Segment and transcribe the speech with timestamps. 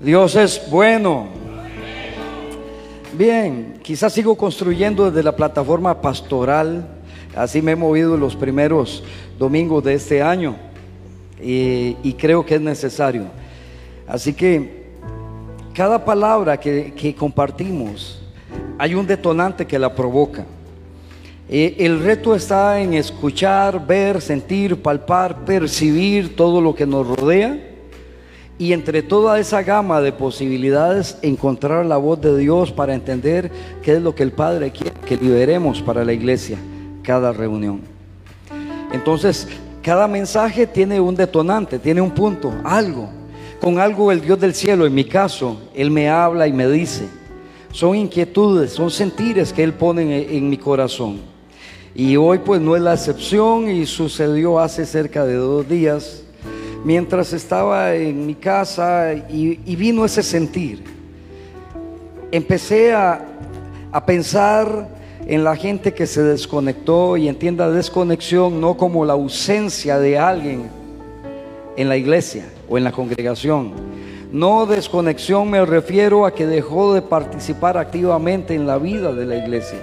[0.00, 1.26] Dios es bueno.
[3.12, 6.86] Bien, quizás sigo construyendo desde la plataforma pastoral.
[7.34, 9.02] Así me he movido los primeros
[9.40, 10.54] domingos de este año
[11.42, 13.24] y, creo que es necesario.
[14.06, 14.86] Así que
[15.74, 18.22] cada palabra que, que compartimos,
[18.78, 20.46] hay un detonante que la provoca.
[21.48, 27.67] Eh, el reto está en escuchar, ver, sentir, palpar, percibir todo lo que nos rodea
[28.58, 33.52] y entre toda esa gama de posibilidades encontrar la voz de Dios para entender
[33.82, 36.58] qué es lo que el Padre quiere que liberemos para la iglesia
[37.02, 37.80] cada reunión.
[38.92, 39.46] Entonces,
[39.80, 43.08] cada mensaje tiene un detonante, tiene un punto, algo.
[43.60, 47.08] Con algo el Dios del cielo, en mi caso, Él me habla y me dice.
[47.72, 51.20] Son inquietudes, son sentires que Él pone en, en mi corazón.
[51.94, 56.22] Y hoy pues no es la excepción y sucedió hace cerca de dos días,
[56.84, 60.82] mientras estaba en mi casa y, vino ese sentir.
[62.30, 63.24] Empecé a,
[63.92, 64.88] a pensar
[65.26, 70.70] en la gente que se desconectó y entienda desconexión no como la ausencia de alguien
[71.76, 73.72] en la iglesia o en la congregación.
[74.32, 79.36] No desconexión me refiero a que dejó de participar activamente en la vida de la
[79.36, 79.78] iglesia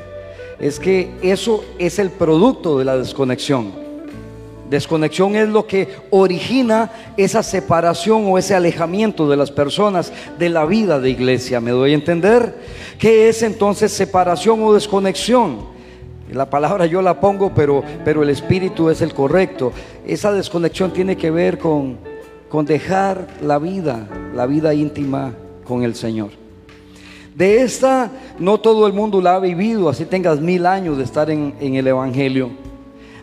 [0.60, 3.85] es que eso es el producto de la desconexión.
[4.70, 10.66] Desconexión es lo que origina esa separación o ese alejamiento de las personas de la
[10.66, 11.62] vida de iglesia.
[11.62, 12.56] ¿Me doy a entender?
[12.98, 15.76] ¿Qué es entonces separación o desconexión?
[16.32, 19.72] La palabra yo la pongo, pero, pero el espíritu es el correcto.
[20.08, 21.98] Esa desconexión tiene que ver con,
[22.50, 26.30] con dejar la vida, la vida íntima con el Señor.
[27.36, 31.30] De esta no todo el mundo la ha vivido, así tengas mil años de estar
[31.30, 32.50] en, en, el Evangelio.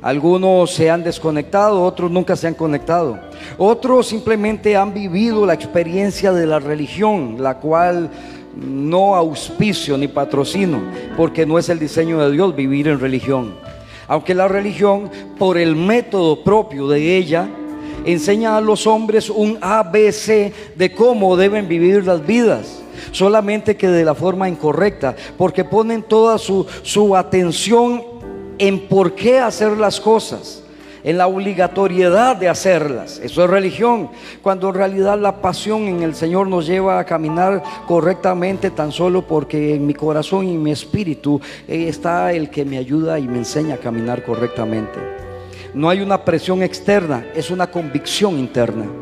[0.02, 3.20] Algunos se han desconectado, otros nunca se han conectado.
[3.56, 8.10] Otros simplemente han vivido la experiencia de la religión, la cual
[8.56, 10.82] no auspicio ni patrocino,
[11.16, 13.54] porque no es el diseño de Dios vivir en religión.
[14.08, 17.48] Aunque la religión, por el método propio de ella,
[18.04, 24.04] enseña a los hombres un ABC de cómo deben vivir las vidas solamente que de
[24.04, 28.11] la forma incorrecta, porque ponen toda su, su atención
[28.62, 30.62] en por qué hacer las cosas,
[31.02, 33.18] en la obligatoriedad de hacerlas.
[33.18, 34.08] Eso es religión,
[34.40, 39.26] cuando en realidad la pasión en el Señor nos lleva a caminar correctamente tan solo
[39.26, 43.38] porque en mi corazón y en mi espíritu está el que me ayuda y me
[43.38, 45.00] enseña a caminar correctamente.
[45.74, 49.01] No hay una presión externa, es una convicción interna.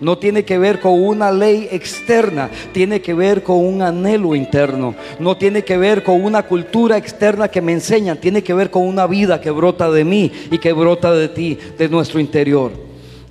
[0.00, 4.94] No tiene que ver con una ley externa, tiene que ver con un anhelo interno.
[5.18, 8.82] No tiene que ver con una cultura externa que me enseña, tiene que ver con
[8.86, 12.72] una vida que brota de mí y que brota de ti, de nuestro interior.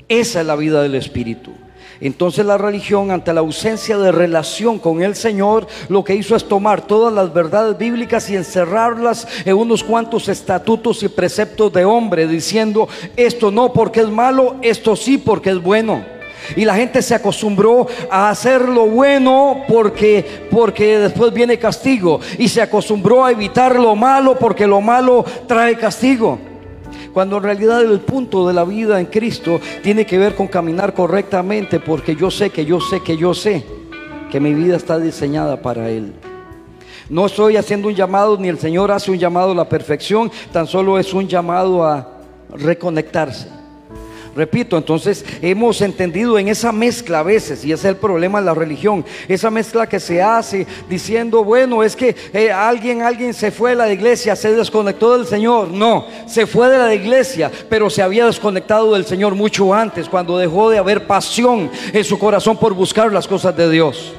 [0.10, 1.52] Esa es la vida del Espíritu.
[2.00, 6.48] Entonces la religión, ante la ausencia de relación con el Señor, lo que hizo es
[6.48, 12.28] tomar todas las verdades bíblicas y encerrarlas en unos cuantos estatutos y preceptos de hombre,
[12.28, 16.17] diciendo, esto no porque es malo, esto sí porque es bueno.
[16.56, 22.20] Y la gente se acostumbró a hacer lo bueno porque, porque después viene castigo.
[22.38, 26.40] Y se acostumbró a evitar lo malo porque lo malo trae castigo.
[27.14, 30.94] Cuando en realidad el punto de la vida en Cristo tiene que ver con caminar
[30.94, 33.64] correctamente porque yo sé que yo sé que yo sé
[34.32, 36.14] que mi vida está diseñada para Él.
[37.10, 40.68] No estoy haciendo un llamado, ni el Señor hace un llamado a la perfección, tan
[40.68, 42.20] solo es un llamado a
[42.54, 43.57] reconectarse.
[44.38, 48.46] Repito, entonces hemos entendido en esa mezcla a veces, y ese es el problema de
[48.46, 53.50] la religión, esa mezcla que se hace diciendo, bueno, es que eh, alguien, alguien se
[53.50, 55.72] fue de la iglesia, se desconectó del Señor.
[55.72, 60.38] No, se fue de la iglesia, pero se había desconectado del Señor mucho antes, cuando
[60.38, 64.14] dejó de haber pasión en su corazón por buscar las cosas de Dios.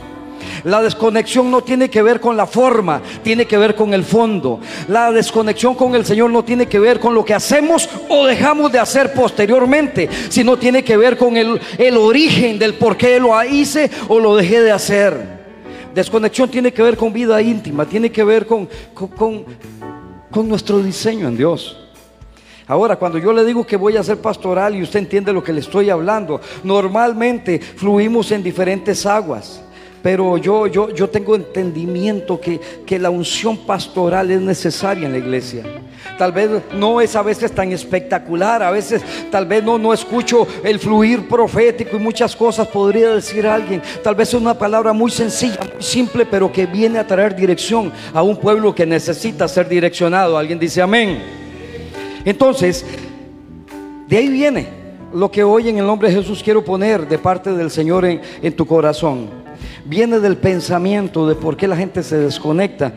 [0.64, 4.60] La desconexión no tiene que ver con la forma, tiene que ver con el fondo.
[4.88, 8.72] La desconexión con el Señor no tiene que ver con lo que hacemos o dejamos
[8.72, 13.42] de hacer posteriormente, sino tiene que ver con el, el origen del por qué lo
[13.44, 15.38] hice o lo dejé de hacer.
[15.94, 19.44] Desconexión tiene que ver con vida íntima, tiene que ver con, con, con,
[20.30, 21.76] con nuestro diseño en Dios.
[22.66, 25.54] Ahora, cuando yo le digo que voy a ser pastoral y usted entiende lo que
[25.54, 29.62] le estoy hablando, normalmente fluimos en diferentes aguas.
[30.02, 35.18] Pero yo, yo, yo tengo entendimiento que, que la unción pastoral es necesaria en la
[35.18, 35.64] iglesia.
[36.16, 40.46] Tal vez no es a veces tan espectacular, a veces tal vez no, no escucho
[40.64, 43.82] el fluir profético y muchas cosas podría decir alguien.
[44.02, 47.92] Tal vez es una palabra muy sencilla, muy simple, pero que viene a traer dirección
[48.12, 50.36] a un pueblo que necesita ser direccionado.
[50.36, 51.22] Alguien dice amén.
[52.24, 52.84] Entonces,
[54.08, 54.68] de ahí viene
[55.12, 58.20] lo que hoy en el nombre de Jesús quiero poner de parte del Señor en,
[58.42, 59.37] en tu corazón.
[59.88, 62.92] Viene del pensamiento de por qué la gente se desconecta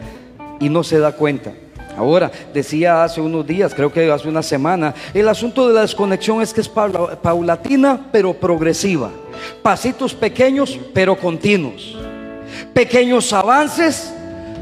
[0.60, 1.54] y no se da cuenta.
[1.98, 6.42] Ahora, decía hace unos días, creo que hace una semana, el asunto de la desconexión
[6.42, 9.10] es que es paulatina pero progresiva.
[9.62, 11.98] Pasitos pequeños pero continuos.
[12.74, 14.14] Pequeños avances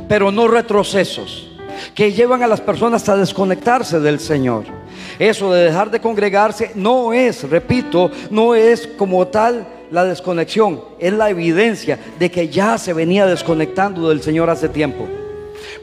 [0.08, 1.48] pero no retrocesos
[1.96, 4.66] que llevan a las personas a desconectarse del Señor.
[5.18, 11.14] Eso de dejar de congregarse no es, repito, no es como tal la desconexión, es
[11.14, 15.08] la evidencia de que ya se venía desconectando del Señor hace tiempo.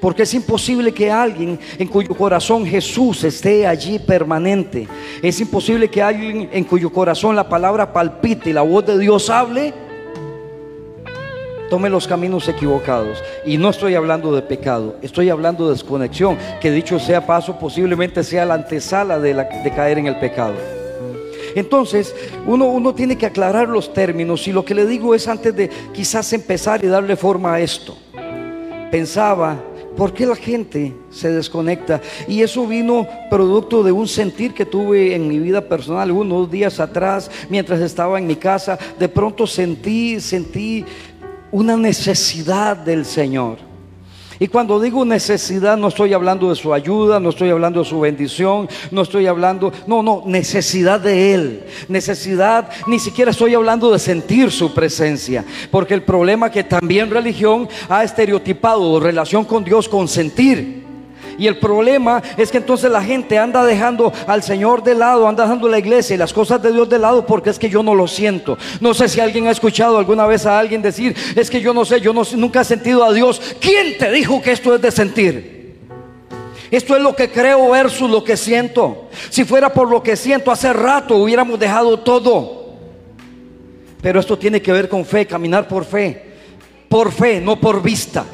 [0.01, 4.87] Porque es imposible que alguien en cuyo corazón Jesús esté allí permanente.
[5.23, 9.31] Es imposible que alguien en cuyo corazón la palabra palpite y la voz de Dios
[9.31, 9.73] hable
[11.71, 13.23] tome los caminos equivocados.
[13.45, 18.23] Y no estoy hablando de pecado, estoy hablando de desconexión, que dicho sea paso, posiblemente
[18.23, 20.76] sea la antesala de, de caer en el pecado.
[21.57, 22.15] Entonces,
[22.47, 25.71] uno, uno tiene que aclarar los términos y lo que le digo es antes de
[25.95, 27.97] quizás empezar y darle forma a esto.
[28.91, 29.59] Pensaba,
[29.97, 32.03] ¿por qué la gente se desconecta?
[32.29, 36.79] Y eso vino producto de un sentir que tuve en mi vida personal unos días
[36.79, 38.79] atrás, mientras estaba en mi casa.
[38.99, 40.85] De pronto sentí, sentí
[41.51, 43.66] una necesidad del Señor.
[44.39, 48.01] Y cuando digo necesidad no estoy hablando de su ayuda, no estoy hablando de su
[48.01, 51.65] bendición, no estoy hablando, no, no, necesidad de Él.
[51.89, 57.69] Necesidad, ni siquiera estoy hablando de sentir su presencia, porque el problema que también religión
[57.89, 60.86] ha estereotipado relación con Dios con sentir.
[61.39, 65.45] Y el problema es que entonces la gente anda dejando al Señor de lado, anda
[65.45, 67.95] dejando la iglesia y las cosas de Dios de lado porque es que yo no
[67.95, 68.57] lo siento.
[68.81, 71.85] No sé si alguien ha escuchado alguna vez a alguien decir, es que yo no
[71.85, 73.41] sé, yo no, nunca he sentido a Dios.
[73.61, 75.57] ¿Quién te dijo que esto es de sentir?
[76.71, 79.09] Esto es lo que creo versus lo que siento.
[79.31, 82.67] Si fuera por lo que siento, hace rato hubiéramos dejado todo.
[84.03, 86.25] Pero esto tiene que ver con fe, caminar por fe.
[86.89, 88.25] Por fe, no por vista.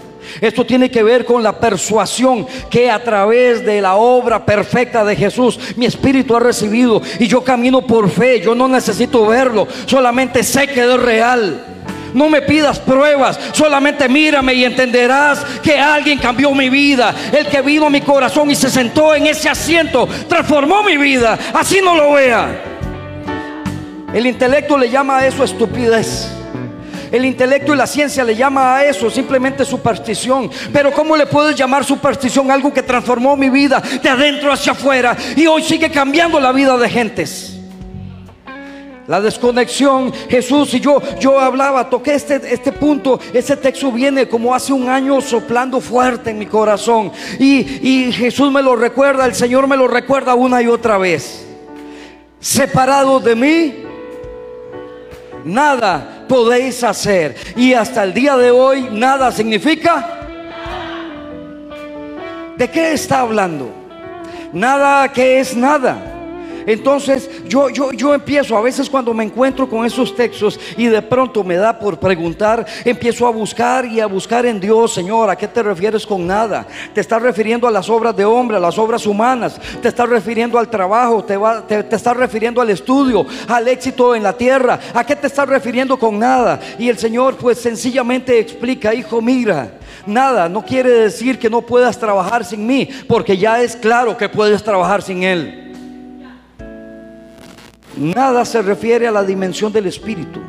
[0.40, 5.16] Esto tiene que ver con la persuasión que a través de la obra perfecta de
[5.16, 10.42] Jesús mi espíritu ha recibido y yo camino por fe, yo no necesito verlo, solamente
[10.42, 11.66] sé que es real.
[12.14, 17.14] No me pidas pruebas, solamente mírame y entenderás que alguien cambió mi vida.
[17.32, 21.38] El que vino a mi corazón y se sentó en ese asiento transformó mi vida.
[21.54, 22.62] Así no lo vea.
[24.12, 26.41] El intelecto le llama a eso estupidez.
[27.12, 30.50] El intelecto y la ciencia le llama a eso simplemente superstición.
[30.72, 35.14] Pero ¿cómo le puedes llamar superstición algo que transformó mi vida de adentro hacia afuera
[35.36, 37.58] y hoy sigue cambiando la vida de gentes?
[39.06, 44.54] La desconexión, Jesús y yo, yo hablaba, toqué este, este punto, ese texto viene como
[44.54, 47.12] hace un año soplando fuerte en mi corazón.
[47.38, 51.44] Y, y Jesús me lo recuerda, el Señor me lo recuerda una y otra vez.
[52.40, 53.74] Separado de mí,
[55.44, 57.36] nada podéis hacer.
[57.56, 60.08] Y hasta el día de hoy nada significa.
[62.56, 63.70] ¿De qué está hablando?
[64.50, 66.11] Nada que es nada.
[66.66, 71.02] Entonces yo, yo, yo empiezo, a veces cuando me encuentro con esos textos y de
[71.02, 75.36] pronto me da por preguntar, empiezo a buscar y a buscar en Dios, Señor, ¿a
[75.36, 76.66] qué te refieres con nada?
[76.94, 79.60] ¿Te estás refiriendo a las obras de hombre, a las obras humanas?
[79.80, 81.24] ¿Te estás refiriendo al trabajo?
[81.24, 84.78] ¿Te, va, te, te estás refiriendo al estudio, al éxito en la tierra?
[84.94, 86.60] ¿A qué te estás refiriendo con nada?
[86.78, 89.78] Y el Señor pues sencillamente explica, hijo, mira.
[90.06, 94.28] Nada, no quiere decir que no puedas trabajar sin mí, porque ya es claro que
[94.28, 95.61] puedes trabajar sin Él.
[97.96, 100.40] Nada se refiere a la dimensión del Espíritu.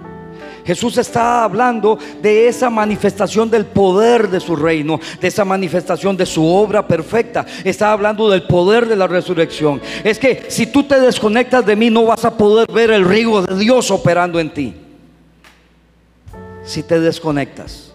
[0.66, 6.26] Jesús está hablando de esa manifestación del poder de su reino, de esa manifestación de
[6.26, 7.46] su obra perfecta.
[7.64, 9.82] Está hablando del poder de la resurrección.
[10.04, 13.42] Es que si tú te desconectas de mí no vas a poder ver el río
[13.42, 14.74] de Dios operando en ti.
[16.64, 17.92] Si te desconectas.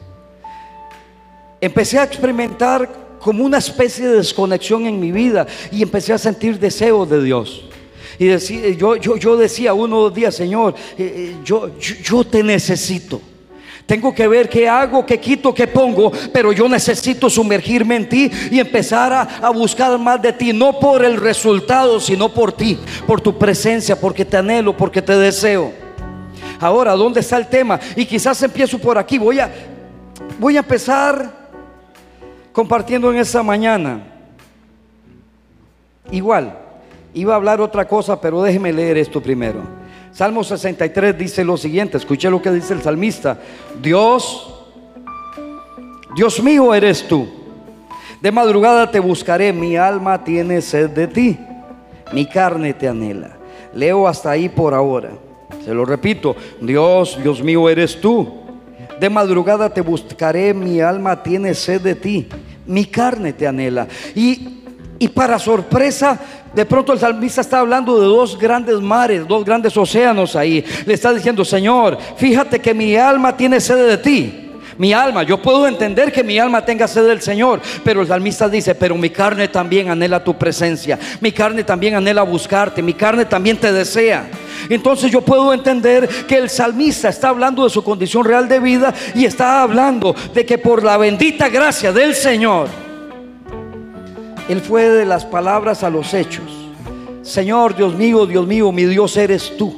[1.60, 2.88] Empecé a experimentar
[3.18, 7.64] como una especie de desconexión en mi vida y empecé a sentir deseo de Dios.
[8.18, 12.24] Y decía, yo, yo, yo decía uno o dos días, Señor, eh, eh, yo, yo,
[12.24, 13.20] te necesito.
[13.86, 18.30] Tengo que ver qué hago, qué quito, qué pongo, pero yo necesito sumergirme en ti
[18.50, 22.78] y empezar a, a, buscar más de ti, no por el resultado, sino por ti,
[23.06, 25.72] por tu presencia, porque te anhelo, porque te deseo.
[26.60, 27.78] Ahora, ¿dónde está el tema?
[27.94, 29.16] Y quizás empiezo por aquí.
[29.16, 29.50] Voy a,
[30.38, 31.32] voy a empezar
[32.52, 34.02] compartiendo en esa mañana.
[36.10, 36.67] Igual,
[37.14, 39.62] Iba a hablar otra cosa, pero déjeme leer esto primero.
[40.12, 43.38] Salmo 63 dice lo siguiente, escuche lo que dice el salmista.
[43.80, 44.64] Dios,
[46.16, 47.28] Dios mío eres tú.
[48.20, 51.38] De madrugada te buscaré, mi alma tiene sed de ti,
[52.12, 53.36] mi carne te anhela.
[53.74, 55.10] Leo hasta ahí por ahora.
[55.64, 58.40] Se lo repito, Dios, Dios mío eres tú.
[58.98, 62.28] De madrugada te buscaré, mi alma tiene sed de ti,
[62.66, 63.86] mi carne te anhela.
[64.16, 64.62] Y,
[64.98, 66.18] y para sorpresa,
[66.54, 70.64] de pronto el salmista está hablando de dos grandes mares, dos grandes océanos ahí.
[70.86, 74.44] Le está diciendo, Señor, fíjate que mi alma tiene sed de ti.
[74.78, 78.48] Mi alma, yo puedo entender que mi alma tenga sed del Señor, pero el salmista
[78.48, 83.24] dice, pero mi carne también anhela tu presencia, mi carne también anhela buscarte, mi carne
[83.24, 84.30] también te desea.
[84.68, 88.94] Entonces yo puedo entender que el salmista está hablando de su condición real de vida
[89.16, 92.68] y está hablando de que por la bendita gracia del Señor,
[94.48, 96.44] Él fue de las palabras a los hechos.
[97.22, 99.74] Señor, Dios mío, Dios mío, mi Dios eres tú.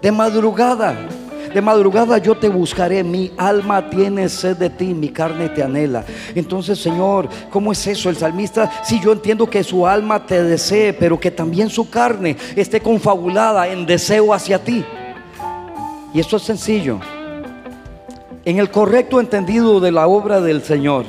[0.00, 0.96] De madrugada
[1.56, 6.04] de madrugada yo te buscaré, mi alma tiene sed de ti, mi carne te anhela.
[6.34, 8.10] Entonces, Señor, ¿cómo es eso?
[8.10, 12.36] El salmista, si yo entiendo que su alma te desee, pero que también su carne
[12.54, 14.84] esté confabulada en deseo hacia ti.
[16.12, 17.00] Y esto es sencillo.
[18.44, 21.06] En el correcto entendido de la obra del Señor,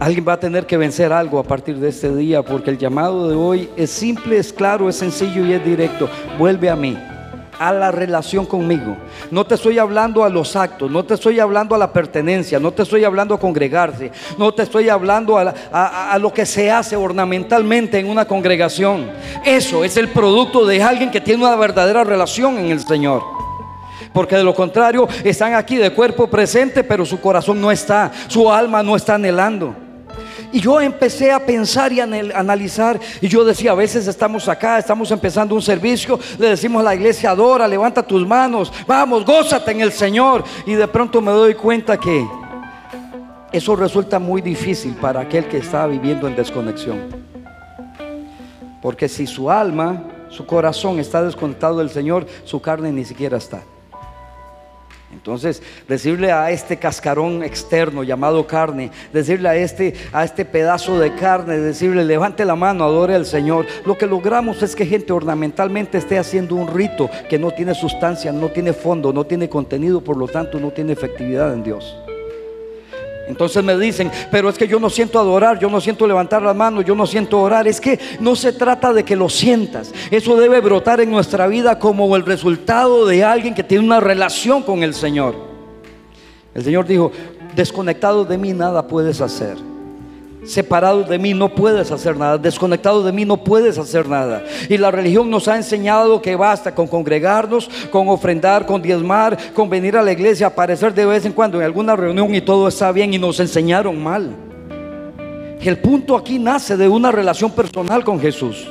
[0.00, 3.28] alguien va a tener que vencer algo a partir de este día, porque el llamado
[3.28, 6.08] de hoy es simple, es claro, es sencillo y es directo.
[6.38, 6.96] Vuelve a mí
[7.58, 8.96] a la relación conmigo.
[9.30, 12.72] No te estoy hablando a los actos, no te estoy hablando a la pertenencia, no
[12.72, 17.98] te estoy hablando a congregarse, no te estoy hablando a, lo que se hace ornamentalmente
[17.98, 19.10] en una congregación.
[19.44, 23.22] Eso es el producto de alguien que tiene una verdadera relación en el Señor.
[24.12, 28.50] Porque de lo contrario, están aquí de cuerpo presente, pero su corazón no está, su
[28.50, 29.87] alma no está anhelando.
[30.52, 32.98] Y yo empecé a pensar y a analizar.
[33.20, 36.94] Y yo decía, a veces estamos acá, estamos empezando un servicio, le decimos a la
[36.94, 40.44] iglesia, adora, levanta tus manos, vamos, gózate en el Señor.
[40.66, 42.26] Y de pronto me doy cuenta que
[43.52, 47.28] eso resulta muy difícil para aquel que está viviendo en desconexión.
[48.82, 53.62] Porque si su alma, su corazón está desconectado del Señor, su carne ni siquiera está.
[55.18, 61.12] Entonces, decirle a este cascarón externo llamado carne, decirle a este, a este pedazo de
[61.16, 63.66] carne, decirle levante la mano, adore al Señor.
[63.84, 68.30] Lo que logramos es que gente ornamentalmente esté haciendo un rito que no tiene sustancia,
[68.30, 71.96] no tiene fondo, no tiene contenido, por lo tanto no tiene efectividad en Dios.
[73.28, 76.56] Entonces me dicen, pero es que yo no siento adorar, yo no siento levantar las
[76.56, 77.68] manos, yo no siento orar.
[77.68, 79.92] Es que no se trata de que lo sientas.
[80.10, 84.62] Eso debe brotar en nuestra vida como el resultado de alguien que tiene una relación
[84.62, 85.34] con el Señor.
[86.54, 87.12] El Señor dijo,
[87.54, 89.56] desconectado de mí nada puedes hacer.
[90.48, 94.42] Separado de mí no puedes hacer nada, desconectado de mí no puedes hacer nada.
[94.70, 99.68] Y la religión nos ha enseñado que basta con congregarnos, con ofrendar, con diezmar, con
[99.68, 102.90] venir a la iglesia, aparecer de vez en cuando en alguna reunión y todo está
[102.92, 104.34] bien y nos enseñaron mal.
[105.60, 108.66] El punto aquí nace de una relación personal con Jesús,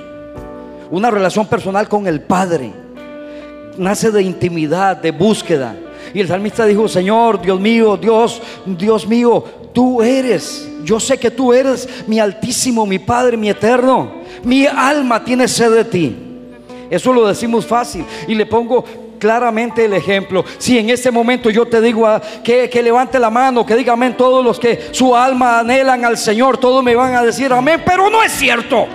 [0.90, 2.74] una relación personal con el Padre.
[3.78, 5.76] Nace de intimidad, de búsqueda.
[6.12, 9.44] Y el salmista dijo, Señor, Dios mío, Dios, Dios mío,
[9.78, 14.22] tú eres yo sé que tú eres mi altísimo, mi Padre, mi eterno.
[14.42, 16.16] Mi alma tiene sed de ti.
[16.90, 18.06] Eso lo decimos fácil.
[18.26, 18.86] Y le pongo
[19.20, 20.46] claramente el ejemplo.
[20.58, 22.08] Si en este momento yo te digo
[22.42, 26.18] que, que, levante la mano, que diga amén, todos los que su alma anhelan al
[26.18, 28.88] Señor, todos me van a decir amén, pero no es cierto.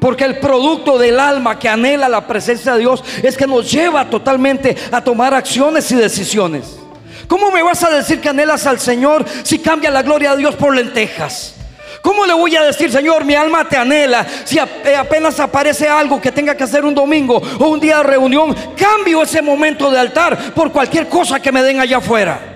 [0.00, 4.10] Porque el producto del alma que anhela la presencia de Dios es que nos lleva
[4.10, 6.81] totalmente a tomar acciones y decisiones.
[7.28, 10.54] ¿Cómo me vas a decir que anhelas al Señor si cambia la gloria de Dios
[10.56, 11.54] por lentejas?
[12.02, 14.26] ¿Cómo le voy a decir, Señor, mi alma te anhela?
[14.44, 18.02] Si eh, apenas aparece algo que tenga que hacer un domingo o un día de
[18.02, 22.51] reunión, cambio ese momento de altar por cualquier cosa que me den allá afuera.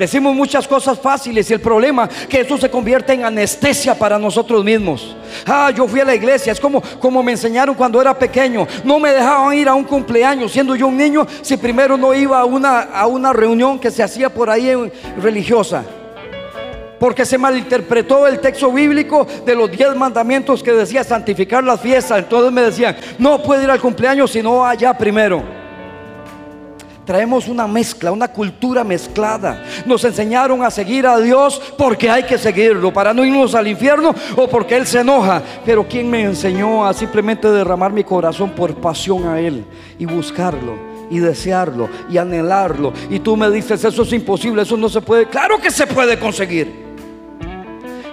[0.00, 4.64] Decimos muchas cosas fáciles y el problema que eso se convierte en anestesia para nosotros
[4.64, 5.14] mismos.
[5.46, 8.66] Ah, yo fui a la iglesia, es como, como me enseñaron cuando era pequeño.
[8.82, 12.40] No me dejaban ir a un cumpleaños siendo yo un niño si primero no iba
[12.40, 14.72] a una, a una reunión que se hacía por ahí
[15.20, 15.84] religiosa
[16.98, 22.20] porque se malinterpretó el texto bíblico de los diez mandamientos que decía santificar las fiestas.
[22.20, 25.59] Entonces me decían, no puede ir al cumpleaños si no allá primero
[27.10, 29.64] traemos una mezcla, una cultura mezclada.
[29.84, 34.14] Nos enseñaron a seguir a Dios porque hay que seguirlo, para no irnos al infierno
[34.36, 35.42] o porque Él se enoja.
[35.66, 39.64] Pero ¿quién me enseñó a simplemente derramar mi corazón por pasión a Él
[39.98, 40.88] y buscarlo?
[41.10, 42.92] y desearlo y anhelarlo.
[43.10, 45.26] Y tú me dices, eso es imposible, eso no se puede.
[45.26, 46.72] Claro que se puede conseguir.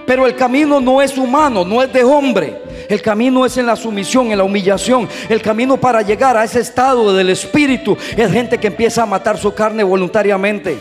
[0.08, 2.64] Pero el camino no es humano, no es de hombre.
[2.90, 5.08] El camino es en la sumisión, en la humillación.
[5.28, 9.38] El camino para llegar a ese estado del espíritu es gente que empieza a matar
[9.38, 10.78] su carne voluntariamente.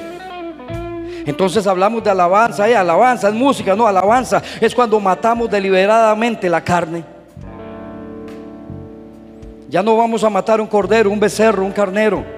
[1.27, 6.61] Entonces hablamos de alabanza, eh, alabanza es música, no, alabanza es cuando matamos deliberadamente la
[6.61, 7.03] carne.
[9.69, 12.37] Ya no vamos a matar un cordero, un becerro, un carnero.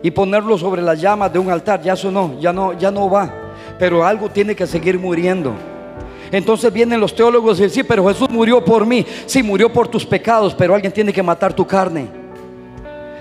[0.00, 1.82] y ponerlo sobre las llamas de un altar.
[1.82, 3.32] Ya eso no, ya no, ya no va.
[3.78, 5.52] Pero algo tiene que seguir muriendo.
[6.30, 9.04] Entonces vienen los teólogos y dicen, sí, pero Jesús murió por mí.
[9.26, 12.06] Sí, murió por tus pecados, pero alguien tiene que matar tu carne.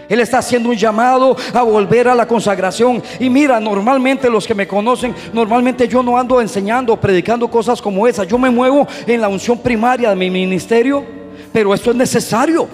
[0.10, 3.04] Él está haciendo un llamado a volver a la consagración.
[3.20, 8.08] Y mira, normalmente los que me conocen, normalmente yo no ando enseñando, predicando cosas como
[8.08, 8.28] esas.
[8.28, 11.04] Yo me muevo en la unción primaria de mi ministerio,
[11.52, 12.68] pero esto es necesario.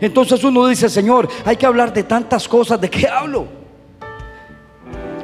[0.00, 3.63] Entonces uno dice, Señor, hay que hablar de tantas cosas, ¿de qué hablo?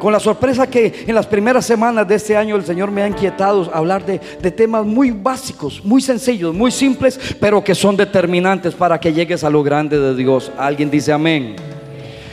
[0.00, 3.06] Con la sorpresa que en las primeras semanas de este año el Señor me ha
[3.06, 4.18] inquietado hablar de,
[4.50, 9.50] temas muy básicos, muy sencillos, muy simples, pero que son determinantes para que llegues a
[9.50, 10.50] lo grande de Dios.
[10.56, 11.54] Alguien dice amén.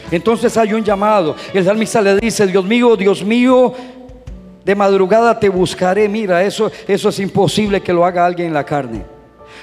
[0.09, 1.35] Entonces hay un llamado.
[1.53, 3.73] El salmista le dice, Dios mío, Dios mío,
[4.63, 6.07] de madrugada te buscaré.
[6.07, 9.03] Mira, eso, eso es imposible que lo haga alguien en la carne.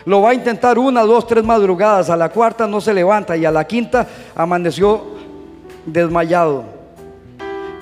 [0.04, 2.10] Lo va a intentar una, dos, tres madrugadas.
[2.10, 4.06] A la cuarta no se levanta y a la quinta
[4.36, 5.04] amaneció
[5.86, 6.73] desmayado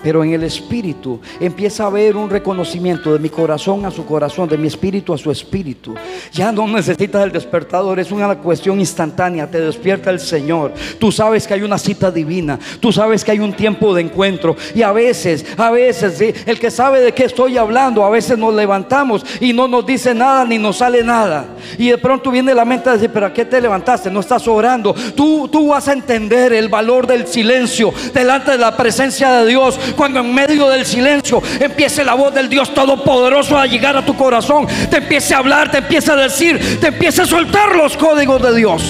[0.02, 4.48] pero en el espíritu empieza a haber un reconocimiento de mi corazón a su corazón,
[4.48, 5.94] de mi espíritu a su espíritu.
[6.32, 10.72] Ya no necesitas el despertador, es una cuestión instantánea, te despierta el Señor.
[10.98, 14.56] Tú sabes que hay una cita divina, tú sabes que hay un tiempo de encuentro
[14.74, 18.54] y a veces, a veces, el que sabe de qué estoy hablando, a veces nos
[18.54, 21.46] levantamos y no nos dice nada ni nos sale nada.
[21.78, 24.10] Y de pronto viene la mente a decir, pero ¿a qué te levantaste?
[24.10, 24.94] No estás orando.
[25.14, 29.78] Tú, tú vas a entender el valor del silencio delante de la presencia de Dios
[29.94, 34.16] cuando en medio del silencio empiece la voz del Dios Todopoderoso a llegar a tu
[34.16, 38.42] corazón, te empiece a hablar, te empiece a decir, te empiece a soltar los códigos
[38.42, 38.82] de Dios.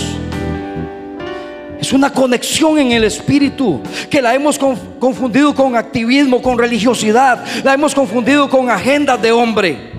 [1.80, 7.74] Es una conexión en el espíritu que la hemos confundido con activismo, con religiosidad, la
[7.74, 9.90] hemos confundido con agendas de hombre.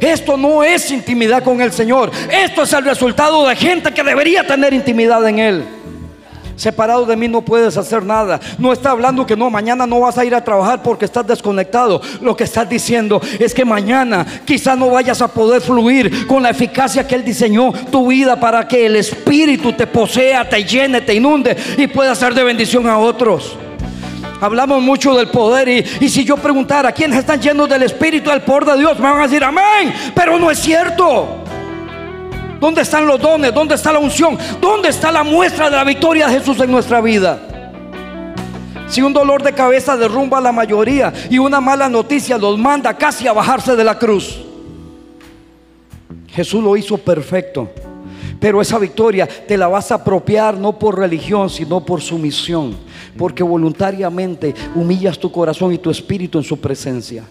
[0.00, 4.46] Esto no es intimidad con el Señor, esto es el resultado de gente que debería
[4.46, 5.64] tener intimidad en Él.
[6.62, 8.38] Separado de mí no puedes hacer nada.
[8.56, 12.00] No está hablando que no, mañana no vas a ir a trabajar porque estás desconectado.
[12.20, 16.50] Lo que estás diciendo es que mañana quizá no vayas a poder fluir con la
[16.50, 21.14] eficacia que Él diseñó tu vida para que el Espíritu te posea, te llene, te
[21.14, 23.56] inunde y pueda ser de bendición a otros.
[24.40, 28.42] Hablamos mucho del poder y, y si yo preguntara quiénes están llenos del Espíritu, del
[28.42, 31.41] poder de Dios, me van a decir amén, pero no es cierto.
[32.62, 33.52] ¿Dónde están los dones?
[33.52, 34.38] ¿Dónde está la unción?
[34.60, 37.40] ¿Dónde está la muestra de la victoria de Jesús en nuestra vida?
[38.86, 42.96] Si un dolor de cabeza derrumba a la mayoría y una mala noticia los manda
[42.96, 44.44] casi a bajarse de la cruz.
[46.28, 47.68] Jesús lo hizo perfecto.
[48.38, 52.76] Pero esa victoria te la vas a apropiar no por religión, sino por sumisión.
[53.18, 57.24] Porque voluntariamente humillas tu corazón y tu espíritu en su presencia.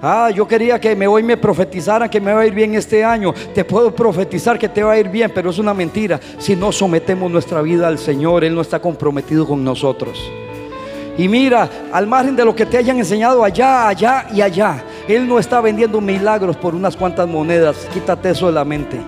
[0.00, 3.04] Ah, yo quería que me hoy me profetizaran que me va a ir bien este
[3.04, 3.34] año.
[3.52, 6.20] Te puedo profetizar que te va a ir bien, pero es una mentira.
[6.38, 10.30] Si no sometemos nuestra vida al Señor, Él no está comprometido con nosotros.
[11.16, 15.26] Y mira, al margen de lo que te hayan enseñado allá, allá y allá, Él
[15.26, 17.76] no está vendiendo milagros por unas cuantas monedas.
[17.92, 19.00] Quítate eso de la mente.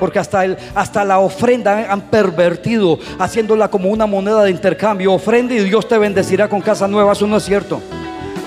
[0.00, 5.12] Porque hasta, el, hasta la ofrenda han pervertido, haciéndola como una moneda de intercambio.
[5.12, 7.12] Ofrenda y Dios te bendecirá con casa nueva.
[7.12, 7.80] Eso no es cierto.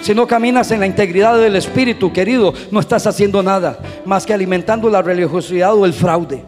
[0.01, 4.33] Si no caminas en la integridad del Espíritu, querido, no estás haciendo nada más que
[4.33, 6.43] alimentando la religiosidad o el fraude.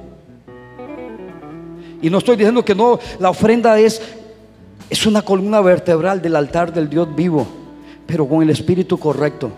[2.01, 4.01] Y no estoy diciendo que no, la ofrenda es,
[4.89, 7.45] es una columna vertebral del altar del Dios vivo,
[8.07, 9.51] pero con el espíritu correcto.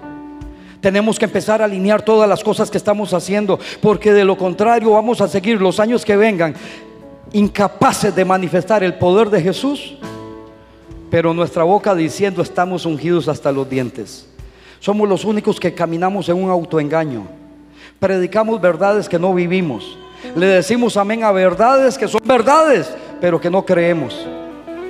[0.81, 4.91] Tenemos que empezar a alinear todas las cosas que estamos haciendo, porque de lo contrario
[4.91, 6.55] vamos a seguir los años que vengan
[7.31, 9.97] incapaces de manifestar el poder de Jesús
[11.13, 14.25] pero nuestra boca diciendo estamos ungidos hasta los dientes.
[14.79, 17.27] Somos los únicos que caminamos en un autoengaño.
[17.99, 19.95] Predicamos verdades que no vivimos.
[20.35, 24.25] Le decimos amén a verdades que son verdades, pero que no creemos.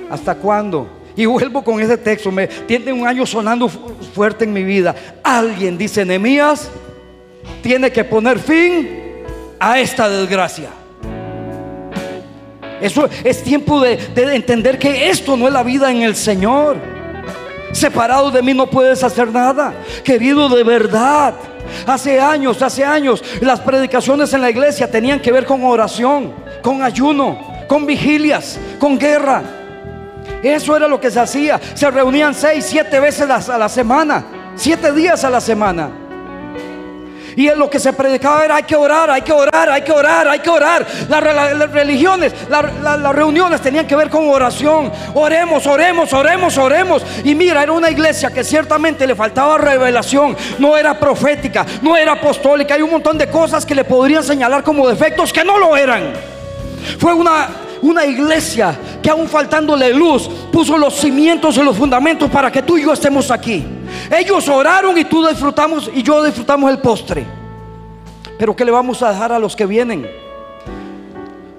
[0.08, 0.86] ¿Hasta cuándo?
[1.14, 2.32] Y vuelvo con ese texto.
[2.32, 4.94] Me tiene un año sonando fuerte en mi vida.
[5.22, 6.70] Alguien dice, Nehemías,
[7.60, 8.88] tiene que poner fin
[9.60, 10.70] a esta desgracia.
[12.80, 16.76] Eso es tiempo de, entender que esto no es la vida en el Señor.
[17.72, 19.74] Separado de mí no puedes hacer nada.
[20.04, 21.34] Querido, de verdad.
[21.86, 26.32] Hace años, hace años, las predicaciones en la iglesia tenían que ver con oración,
[26.62, 29.42] con ayuno, con vigilias, con guerra.
[30.42, 31.60] Eso era lo que se hacía.
[31.74, 34.24] Se reunían seis, siete veces a la semana,
[34.56, 36.03] siete días a la semana.
[37.36, 39.92] Y en lo que se predicaba era hay que orar, hay que orar, hay que
[39.92, 40.86] orar, hay que orar.
[41.08, 44.92] Las, religiones, las reuniones tenían que ver con oración.
[45.14, 47.02] Oremos, oremos, oremos, oremos.
[47.24, 50.36] Y mira, era una iglesia que ciertamente le faltaba revelación.
[50.58, 52.74] No era profética, no era apostólica.
[52.74, 56.12] Hay un montón de cosas que le podrían señalar como defectos que no lo eran.
[56.98, 57.48] Fue una,
[57.82, 62.78] una iglesia que aún faltándole luz, puso los cimientos y los fundamentos para que tú
[62.78, 63.73] y yo estemos aquí.
[64.10, 67.24] Ellos oraron y tú disfrutamos y yo disfrutamos el postre.
[68.38, 70.06] Pero ¿qué le vamos a dejar a los que vienen?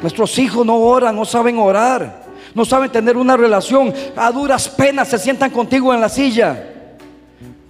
[0.01, 3.93] Nuestros hijos no oran, no saben orar, no saben tener una relación.
[4.15, 6.71] A duras penas se sientan contigo en la silla.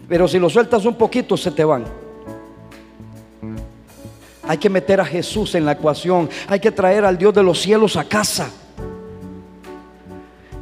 [0.07, 1.85] Pero si lo sueltas un poquito, se te van.
[4.47, 6.29] Hay que meter a Jesús en la ecuación.
[6.47, 8.49] Hay que traer al Dios de los cielos a casa.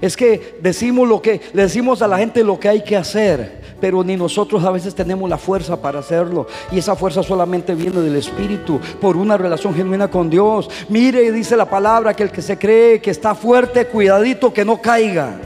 [0.03, 3.61] Es que decimos lo que le decimos a la gente lo que hay que hacer,
[3.79, 6.45] pero ni nosotros a veces tenemos la fuerza para hacerlo.
[6.73, 10.69] Y esa fuerza solamente viene del Espíritu por una relación genuina con Dios.
[10.89, 14.81] Mire, dice la palabra que el que se cree que está fuerte, cuidadito que no
[14.81, 15.39] caiga.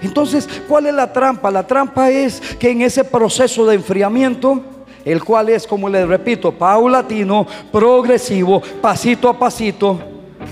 [0.00, 1.50] Entonces, ¿cuál es la trampa?
[1.50, 4.62] La trampa es que en ese proceso de enfriamiento
[5.04, 9.98] el cual es, como les repito, paulatino, progresivo, pasito a pasito,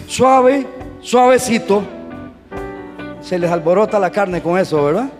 [0.08, 0.66] suave,
[1.00, 1.97] suavecito.
[3.29, 5.11] Se les alborota la carne con eso, ¿verdad?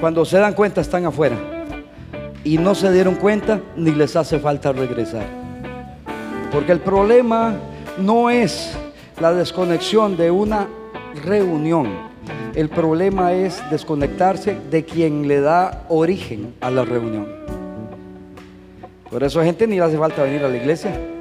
[0.00, 1.36] Cuando se dan cuenta están afuera
[2.42, 5.26] y no se dieron cuenta ni les hace falta regresar.
[6.50, 7.54] Porque el problema
[7.98, 8.72] no es
[9.20, 10.66] la desconexión de una
[11.24, 12.14] reunión
[12.54, 17.26] el problema es desconectarse de quien le da origen a la reunión.
[19.10, 21.13] Por eso gente ni le hace falta venir a la iglesia.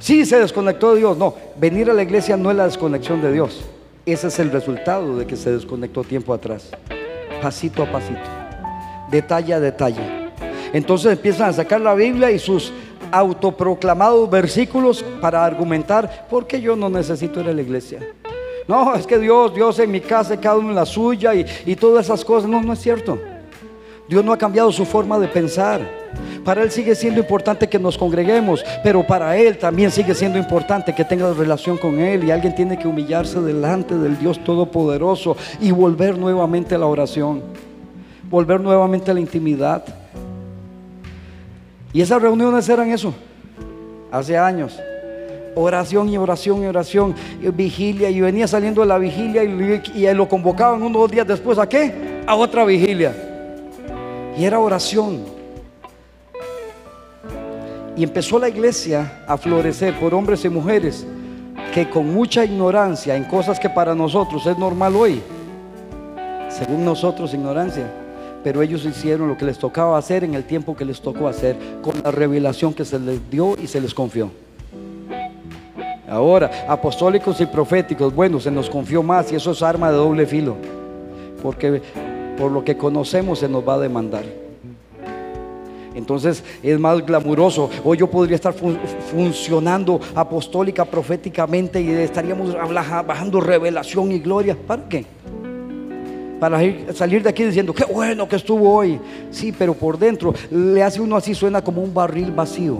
[0.00, 1.16] Sí, se desconectó de Dios.
[1.18, 3.60] No, venir a la iglesia no es la desconexión de Dios.
[4.06, 6.70] Ese es el resultado de que se desconectó tiempo atrás.
[7.42, 8.18] Pasito a pasito.
[9.10, 10.30] Detalle a detalle.
[10.72, 12.72] Entonces empiezan a sacar la Biblia y sus
[13.12, 18.00] autoproclamados versículos para argumentar por qué yo no necesito ir a la iglesia.
[18.66, 21.76] No, es que Dios, Dios en mi casa, cada uno en la suya y, y
[21.76, 22.48] todas esas cosas.
[22.48, 23.18] No, no es cierto.
[24.08, 25.99] Dios no ha cambiado su forma de pensar.
[26.44, 30.94] Para Él sigue siendo importante que nos congreguemos, pero para Él también sigue siendo importante
[30.94, 35.70] que tengas relación con Él y alguien tiene que humillarse delante del Dios Todopoderoso y
[35.70, 37.42] volver nuevamente a la oración,
[38.30, 39.84] volver nuevamente a la intimidad.
[41.92, 43.12] Y esas reuniones eran eso,
[44.10, 44.78] hace años
[45.54, 47.14] oración y oración y oración,
[47.54, 51.68] vigilia, y venía saliendo de la vigilia y, y lo convocaban unos días después a
[51.68, 52.22] qué?
[52.26, 53.14] A otra vigilia.
[54.38, 55.39] Y era oración.
[58.00, 61.06] Y empezó la iglesia a florecer por hombres y mujeres
[61.74, 65.20] que con mucha ignorancia en cosas que para nosotros es normal hoy,
[66.48, 67.92] según nosotros ignorancia,
[68.42, 71.58] pero ellos hicieron lo que les tocaba hacer en el tiempo que les tocó hacer,
[71.82, 74.30] con la revelación que se les dio y se les confió.
[76.08, 80.24] Ahora, apostólicos y proféticos, bueno, se nos confió más y eso es arma de doble
[80.24, 80.56] filo,
[81.42, 81.82] porque
[82.38, 84.39] por lo que conocemos se nos va a demandar.
[86.00, 87.70] Entonces es más glamuroso.
[87.84, 92.54] Hoy yo podría estar funcionando apostólica, proféticamente y estaríamos
[93.06, 94.56] bajando revelación y gloria.
[94.66, 95.04] ¿Para qué?
[96.40, 96.58] Para
[96.94, 98.98] salir de aquí diciendo, qué bueno que estuvo hoy.
[99.30, 102.78] Sí, pero por dentro le hace uno así, suena como un barril vacío.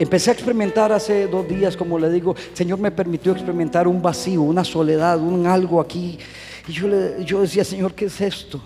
[0.00, 4.42] Empecé a experimentar hace dos días, como le digo, Señor me permitió experimentar un vacío,
[4.42, 6.18] una soledad, un algo aquí.
[6.66, 8.60] Y yo, le, yo decía, Señor, ¿qué es esto?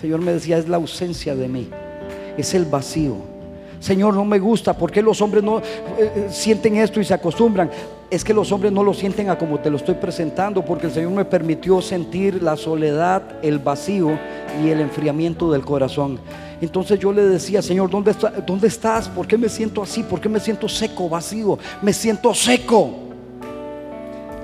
[0.00, 1.68] Señor me decía, es la ausencia de mí,
[2.38, 3.16] es el vacío.
[3.80, 5.62] Señor, no me gusta, ¿por qué los hombres no eh,
[5.98, 7.70] eh, sienten esto y se acostumbran?
[8.10, 10.92] Es que los hombres no lo sienten a como te lo estoy presentando, porque el
[10.92, 14.18] Señor me permitió sentir la soledad, el vacío
[14.64, 16.18] y el enfriamiento del corazón.
[16.62, 18.14] Entonces yo le decía, Señor, ¿dónde,
[18.46, 19.06] ¿dónde estás?
[19.08, 20.02] ¿Por qué me siento así?
[20.02, 21.58] ¿Por qué me siento seco, vacío?
[21.82, 22.90] Me siento seco.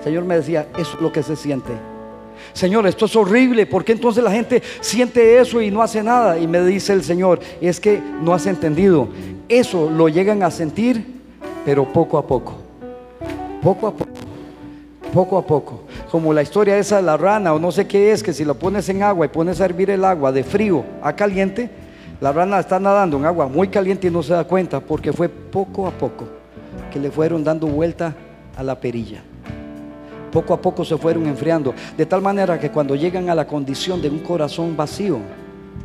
[0.05, 1.96] Señor me decía, eso es lo que se siente.
[2.53, 3.67] Señor, esto es horrible.
[3.67, 6.39] ¿Por qué entonces la gente siente eso y no hace nada?
[6.39, 9.09] Y me dice el Señor, es que no has entendido.
[9.49, 11.07] Eso lo llegan a sentir,
[11.65, 12.55] pero poco a poco.
[13.63, 14.11] Poco a poco.
[15.13, 15.83] Poco a poco.
[16.11, 18.55] Como la historia esa de la rana o no sé qué es, que si lo
[18.55, 21.71] pones en agua y pones a hervir el agua de frío a caliente,
[22.21, 25.29] la rana está nadando en agua muy caliente y no se da cuenta porque fue
[25.29, 26.27] poco a poco
[26.93, 28.15] que le fueron dando vuelta
[28.57, 29.23] a la perilla.
[30.37, 31.75] Poco a poco se fueron enfriando.
[31.97, 35.19] De tal manera que cuando llegan a la condición de un corazón vacío,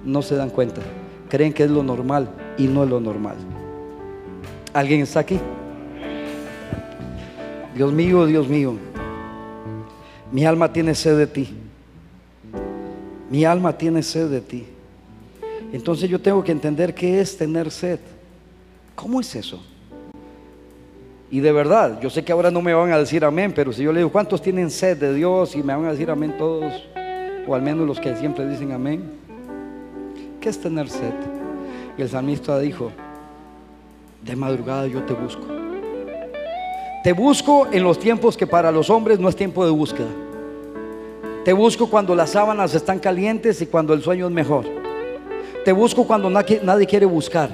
[0.03, 0.81] no se dan cuenta.
[1.29, 3.37] Creen que es lo normal y no es lo normal.
[4.73, 5.39] ¿Alguien está aquí?
[7.73, 8.75] Dios mío, Dios mío.
[10.33, 11.47] Mi alma tiene sed de ti.
[13.29, 14.65] Mi alma tiene sed de ti.
[15.71, 18.01] Entonces yo tengo que entender qué es tener sed.
[18.95, 19.63] ¿Cómo es eso?
[21.31, 23.83] Y de verdad, yo sé que ahora no me van a decir amén, pero si
[23.83, 25.55] yo le digo, ¿cuántos tienen sed de Dios?
[25.55, 26.73] Y me van a decir amén todos,
[27.47, 29.09] o al menos los que siempre dicen amén.
[30.41, 31.13] ¿Qué es tener sed?
[31.97, 32.91] Y el salmista dijo,
[34.21, 35.45] De madrugada yo te busco.
[37.01, 40.09] Te busco en los tiempos que para los hombres no es tiempo de búsqueda.
[41.45, 44.65] Te busco cuando las sábanas están calientes y cuando el sueño es mejor.
[45.63, 47.49] Te busco cuando nadie quiere buscar.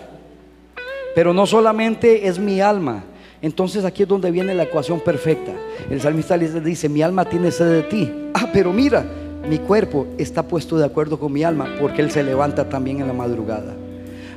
[1.13, 3.03] Pero no solamente es mi alma.
[3.41, 5.51] Entonces aquí es donde viene la ecuación perfecta.
[5.89, 8.11] El salmista le dice, mi alma tiene sed de ti.
[8.33, 9.05] Ah, pero mira,
[9.47, 13.07] mi cuerpo está puesto de acuerdo con mi alma porque Él se levanta también en
[13.07, 13.75] la madrugada.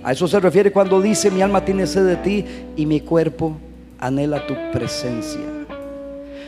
[0.02, 2.44] A eso se refiere cuando dice, mi alma tiene sed de ti
[2.76, 3.56] y mi cuerpo
[3.98, 5.40] anhela tu presencia.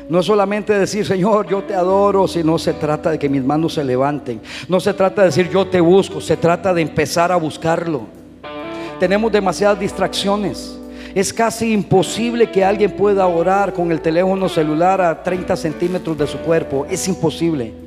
[0.08, 3.74] No es solamente decir, Señor, yo te adoro, sino se trata de que mis manos
[3.74, 4.40] se levanten.
[4.68, 8.02] No se trata de decir, yo te busco, se trata de empezar a buscarlo.
[8.98, 10.78] Tenemos demasiadas distracciones.
[11.14, 16.26] Es casi imposible que alguien pueda orar con el teléfono celular a 30 centímetros de
[16.26, 16.86] su cuerpo.
[16.88, 17.81] Es imposible.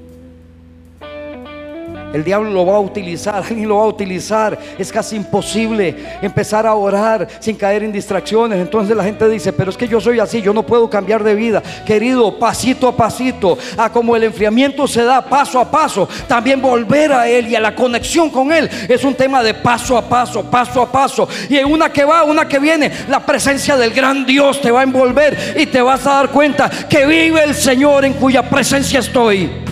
[2.15, 4.57] El diablo lo va a utilizar, alguien lo va a utilizar.
[4.79, 8.57] Es casi imposible empezar a orar sin caer en distracciones.
[8.57, 11.35] Entonces la gente dice, pero es que yo soy así, yo no puedo cambiar de
[11.35, 11.61] vida.
[11.85, 17.11] Querido, pasito a pasito, a como el enfriamiento se da paso a paso, también volver
[17.11, 20.41] a Él y a la conexión con Él es un tema de paso a paso,
[20.43, 21.27] paso a paso.
[21.49, 24.79] Y en una que va, una que viene, la presencia del gran Dios te va
[24.79, 29.01] a envolver y te vas a dar cuenta que vive el Señor en cuya presencia
[29.01, 29.64] estoy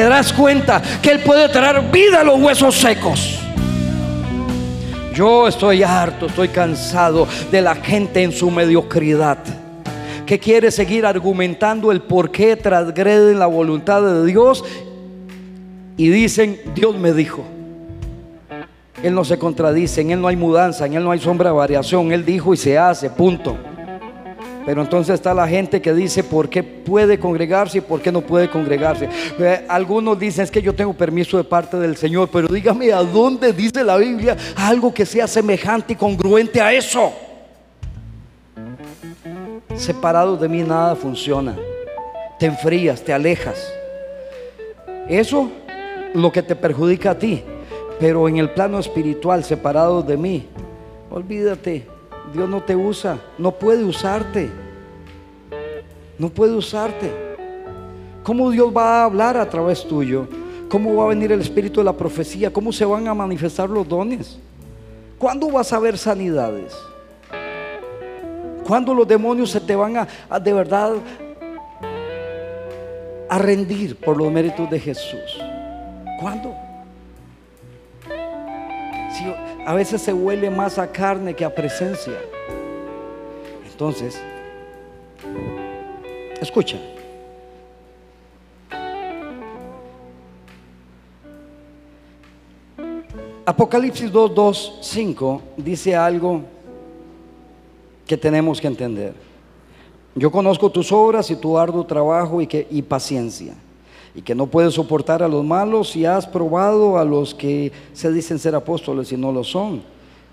[0.00, 3.38] te darás cuenta que Él puede traer vida a los huesos secos.
[5.14, 9.36] Yo estoy harto, estoy cansado de la gente en su mediocridad
[10.24, 14.64] que quiere seguir argumentando el por qué transgreden la voluntad de Dios
[15.98, 17.44] y dicen, Dios me dijo.
[19.02, 21.56] Él no se contradice, en Él no hay mudanza, en Él no hay sombra de
[21.56, 23.54] variación, Él dijo y se hace, punto.
[24.66, 28.20] Pero entonces está la gente que dice por qué puede congregarse y por qué no
[28.20, 29.08] puede congregarse.
[29.68, 33.52] Algunos dicen es que yo tengo permiso de parte del Señor, pero dígame a dónde
[33.52, 37.12] dice la Biblia algo que sea semejante y congruente a eso.
[39.74, 41.56] Separado de mí nada funciona.
[42.38, 43.72] Te enfrías, te alejas.
[45.08, 45.50] Eso
[46.14, 47.42] lo que te perjudica a ti.
[47.98, 50.46] Pero en el plano espiritual, separado de mí,
[51.10, 51.99] olvídate
[52.32, 54.50] Dios no te usa, no puede usarte.
[56.18, 57.10] No puede usarte.
[58.22, 60.28] ¿Cómo Dios va a hablar a través tuyo?
[60.68, 62.52] ¿Cómo va a venir el espíritu de la profecía?
[62.52, 64.38] ¿Cómo se van a manifestar los dones?
[65.18, 66.76] ¿Cuándo vas a ver sanidades?
[68.64, 70.92] ¿Cuándo los demonios se te van a, de verdad
[73.28, 75.40] a rendir por los méritos de Jesús?
[76.20, 76.54] ¿Cuándo?
[79.66, 82.14] A veces se huele más a carne que a presencia.
[83.70, 84.20] Entonces,
[86.40, 86.78] escucha.
[93.44, 96.42] Apocalipsis 2, 2, 5 dice algo
[98.06, 99.14] que tenemos que entender.
[100.14, 103.54] Yo conozco tus obras y tu arduo trabajo y, que, y paciencia
[104.14, 108.12] y que no puedes soportar a los malos y has probado a los que se
[108.12, 109.82] dicen ser apóstoles y no lo son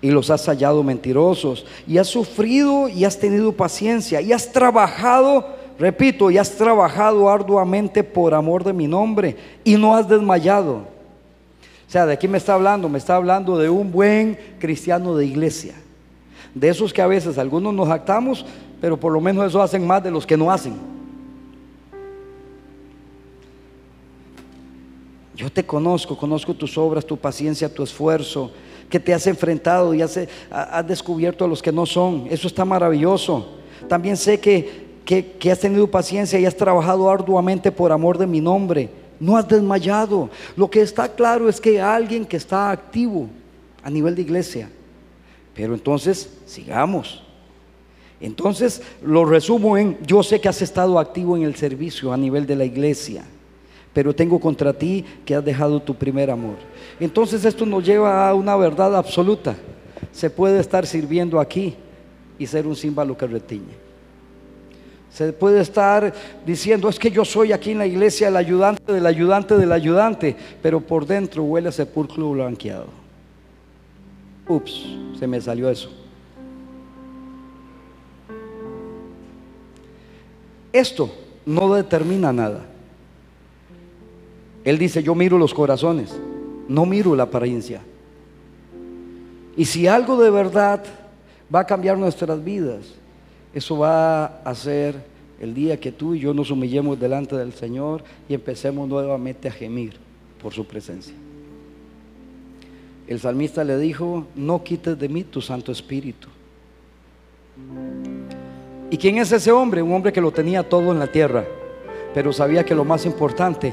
[0.00, 5.46] y los has hallado mentirosos y has sufrido y has tenido paciencia y has trabajado,
[5.78, 10.98] repito, y has trabajado arduamente por amor de mi nombre y no has desmayado.
[11.86, 15.24] O sea, de aquí me está hablando, me está hablando de un buen cristiano de
[15.24, 15.74] iglesia.
[16.54, 18.44] De esos que a veces algunos nos actamos,
[18.80, 20.97] pero por lo menos eso hacen más de los que no hacen.
[25.38, 28.50] Yo te conozco, conozco tus obras, tu paciencia, tu esfuerzo,
[28.90, 30.18] que te has enfrentado y has,
[30.84, 32.26] descubierto a los que no son.
[32.28, 33.46] Eso está maravilloso.
[33.88, 38.40] También sé que, que has tenido paciencia y has trabajado arduamente por amor de mi
[38.40, 38.90] nombre.
[39.20, 40.28] No has desmayado.
[40.56, 43.28] Lo que está claro es que alguien que está activo
[43.84, 44.68] a nivel de iglesia.
[45.54, 47.22] Pero entonces, sigamos.
[48.20, 52.44] Entonces, lo resumo en, yo sé que has estado activo en el servicio a nivel
[52.44, 53.24] de la iglesia
[53.92, 56.56] pero tengo contra ti que has dejado tu primer amor.
[57.00, 59.56] Entonces esto nos lleva a una verdad absoluta.
[60.12, 61.74] Se puede estar sirviendo aquí
[62.38, 63.88] y ser un símbolo que retiñe.
[65.10, 66.12] Se puede estar
[66.46, 70.36] diciendo, es que yo soy aquí en la iglesia el ayudante del ayudante del ayudante,
[70.62, 72.86] pero por dentro huele a sepulcro blanqueado.
[74.46, 74.86] Ups,
[75.18, 75.90] se me salió eso.
[80.72, 81.10] Esto
[81.44, 82.66] no determina nada.
[84.68, 86.14] Él dice, yo miro los corazones,
[86.68, 87.80] no miro la apariencia.
[89.56, 90.84] Y si algo de verdad
[91.52, 92.84] va a cambiar nuestras vidas,
[93.54, 95.02] eso va a ser
[95.40, 99.52] el día que tú y yo nos humillemos delante del Señor y empecemos nuevamente a
[99.52, 99.94] gemir
[100.42, 101.14] por su presencia.
[103.06, 106.28] El salmista le dijo, no quites de mí tu Santo Espíritu.
[108.90, 109.80] ¿Y quién es ese hombre?
[109.80, 111.46] Un hombre que lo tenía todo en la tierra,
[112.12, 113.72] pero sabía que lo más importante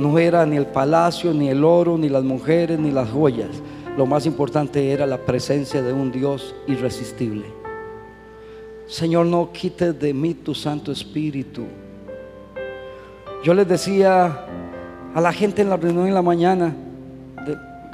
[0.00, 3.50] no era ni el palacio, ni el oro, ni las mujeres, ni las joyas.
[3.98, 7.44] Lo más importante era la presencia de un Dios irresistible.
[8.86, 11.64] Señor, no quites de mí tu Santo Espíritu.
[13.44, 14.46] Yo les decía
[15.14, 16.74] a la gente en la reunión en la mañana,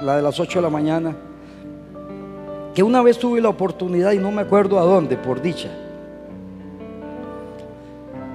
[0.00, 1.16] la de las 8 de la mañana,
[2.72, 5.70] que una vez tuve la oportunidad y no me acuerdo a dónde, por dicha.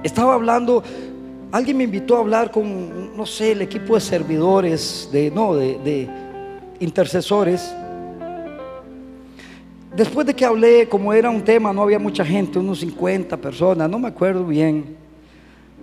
[0.02, 0.82] Estaba hablando,
[1.52, 6.08] alguien me invitó a hablar con, no sé, el equipo de servidores, de, no, de,
[6.80, 7.72] intercesores.
[9.94, 13.88] Después de que hablé, como era un tema, no había mucha gente, unos 50 personas,
[13.88, 14.96] no me acuerdo bien.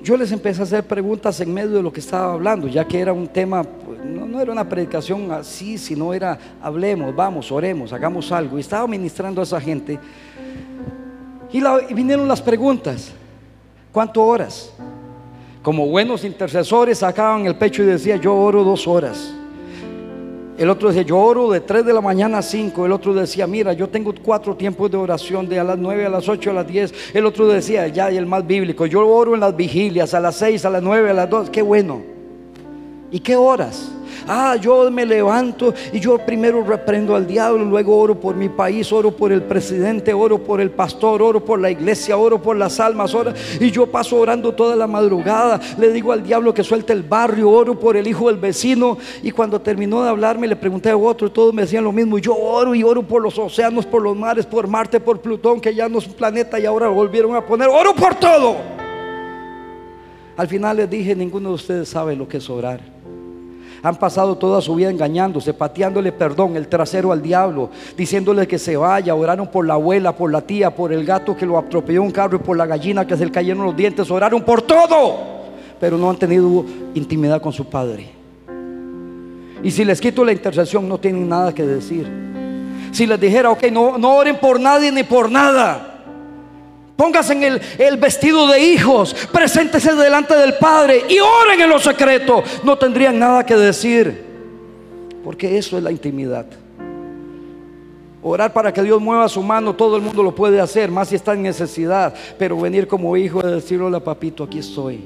[0.01, 2.99] Yo les empecé a hacer preguntas en medio de lo que estaba hablando, ya que
[2.99, 8.31] era un tema, pues, no, era una predicación así, sino era hablemos, vamos, oremos, hagamos
[8.31, 8.57] algo.
[8.57, 9.99] Y estaba ministrando a esa gente.
[11.51, 13.11] Y, y vinieron las preguntas.
[13.91, 14.73] ¿Cuánto horas?
[15.69, 19.35] Como buenos intercesores sacaban el pecho y decía, yo oro dos horas.
[20.57, 22.87] El otro decía, yo oro de 3 de la mañana a 5.
[22.87, 26.09] El otro decía, mira, yo tengo cuatro tiempos de oración, de a las 9, a
[26.09, 27.13] las 8, a las 10.
[27.13, 30.37] El otro decía, ya, y el más bíblico, yo oro en las vigilias, a las
[30.37, 31.51] 6, a las 9, a las 2.
[31.51, 32.01] Qué bueno.
[33.11, 33.91] ¿Y qué horas?
[34.27, 38.91] Ah, yo me levanto y yo primero reprendo al diablo, luego oro por mi país,
[38.91, 42.79] oro por el presidente, oro por el pastor, oro por la iglesia, oro por las
[42.79, 45.59] almas, oro, y yo paso orando toda la madrugada.
[45.79, 48.99] Le digo al diablo que suelte el barrio, oro por el hijo del vecino.
[49.23, 52.17] Y cuando terminó de hablarme, le pregunté a otro, todos me decían lo mismo.
[52.17, 55.59] Y yo oro y oro por los océanos, por los mares, por Marte, por Plutón,
[55.59, 58.57] que ya no es un planeta y ahora volvieron a poner, oro por todo.
[60.37, 62.98] Al final les dije, ninguno de ustedes sabe lo que es orar.
[63.81, 68.75] Han pasado toda su vida engañándose, pateándole perdón, el trasero al diablo, diciéndole que se
[68.75, 69.15] vaya.
[69.15, 72.37] Oraron por la abuela, por la tía, por el gato que lo atropelló un carro
[72.37, 74.09] y por la gallina que se le cayeron los dientes.
[74.11, 75.15] Oraron por todo,
[75.79, 78.09] pero no han tenido intimidad con su padre.
[79.63, 82.07] Y si les quito la intercesión, no tienen nada que decir.
[82.91, 85.88] Si les dijera, ok, no, no oren por nadie ni por nada.
[86.99, 91.79] Póngase en el, el, vestido de hijos, preséntese delante del Padre y oren en lo
[91.79, 92.43] secreto.
[92.65, 94.25] No tendrían nada que decir,
[95.23, 96.45] porque eso es la intimidad.
[98.21, 101.15] Orar para que Dios mueva su mano, todo el mundo lo puede hacer, más si
[101.15, 102.13] está en necesidad.
[102.37, 104.99] Pero venir como hijo y decirle, hola papito, aquí estoy.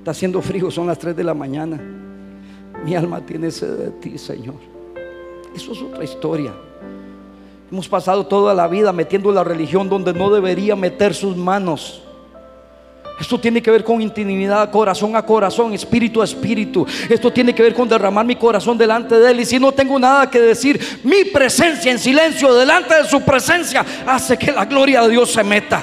[0.00, 1.80] Está haciendo frío, son las 3 de la mañana.
[2.84, 4.56] Mi alma tiene sed de ti, Señor.
[5.56, 6.52] Eso es otra historia.
[7.74, 12.00] Hemos pasado toda la vida metiendo la religión donde no debería meter sus manos.
[13.20, 16.86] Esto tiene que ver con intimidad, corazón a corazón, espíritu a espíritu.
[17.10, 19.40] Esto tiene que ver con derramar mi corazón delante de Él.
[19.40, 23.84] Y si no tengo nada que decir, mi presencia en silencio delante de su presencia
[24.06, 25.82] hace que la gloria de Dios se meta.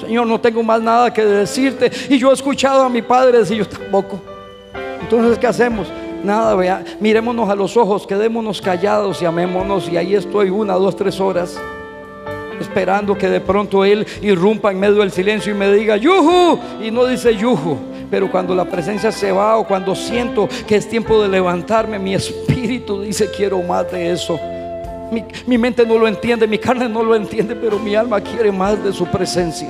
[0.00, 1.92] Señor, no tengo más nada que decirte.
[2.08, 4.20] Y yo he escuchado a mi padre decir, yo tampoco.
[5.00, 5.86] Entonces, ¿qué hacemos?
[6.26, 9.88] Nada, vea, mirémonos a los ojos, quedémonos callados y amémonos.
[9.88, 11.56] Y ahí estoy una, dos, tres horas
[12.60, 16.90] esperando que de pronto Él irrumpa en medio del silencio y me diga, yuhu, y
[16.90, 17.78] no dice yuhu.
[18.10, 22.14] Pero cuando la presencia se va o cuando siento que es tiempo de levantarme, mi
[22.14, 24.36] espíritu dice, quiero más de eso.
[25.12, 28.50] Mi, mi mente no lo entiende, mi carne no lo entiende, pero mi alma quiere
[28.50, 29.68] más de su presencia.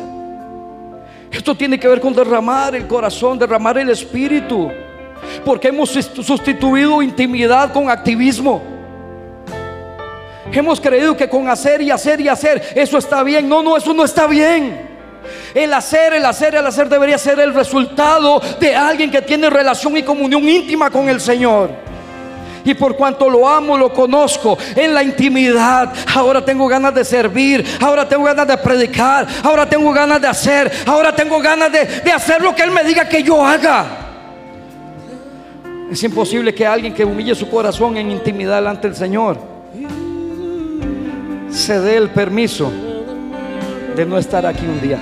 [1.31, 4.71] Esto tiene que ver con derramar el corazón, derramar el espíritu.
[5.45, 8.63] Porque hemos sustituido intimidad con activismo.
[10.53, 13.49] Hemos creído que con hacer y hacer y hacer eso está bien.
[13.49, 14.97] No, no, eso no está bien.
[15.55, 19.97] El hacer, el hacer, el hacer debería ser el resultado de alguien que tiene relación
[19.97, 21.71] y comunión íntima con el Señor.
[22.65, 25.93] Y por cuanto lo amo, lo conozco en la intimidad.
[26.15, 27.65] Ahora tengo ganas de servir.
[27.81, 29.27] Ahora tengo ganas de predicar.
[29.45, 30.73] Ahora tengo ganas de hacer.
[30.85, 34.06] Ahora tengo ganas de, hacer lo que Él me diga que yo haga.
[35.91, 39.39] Es imposible que alguien que humille su corazón en intimidad delante del Señor
[41.49, 42.73] se dé el permiso
[43.95, 44.99] de no estar aquí un día.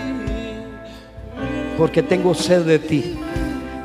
[1.78, 3.18] Porque tengo sed de ti.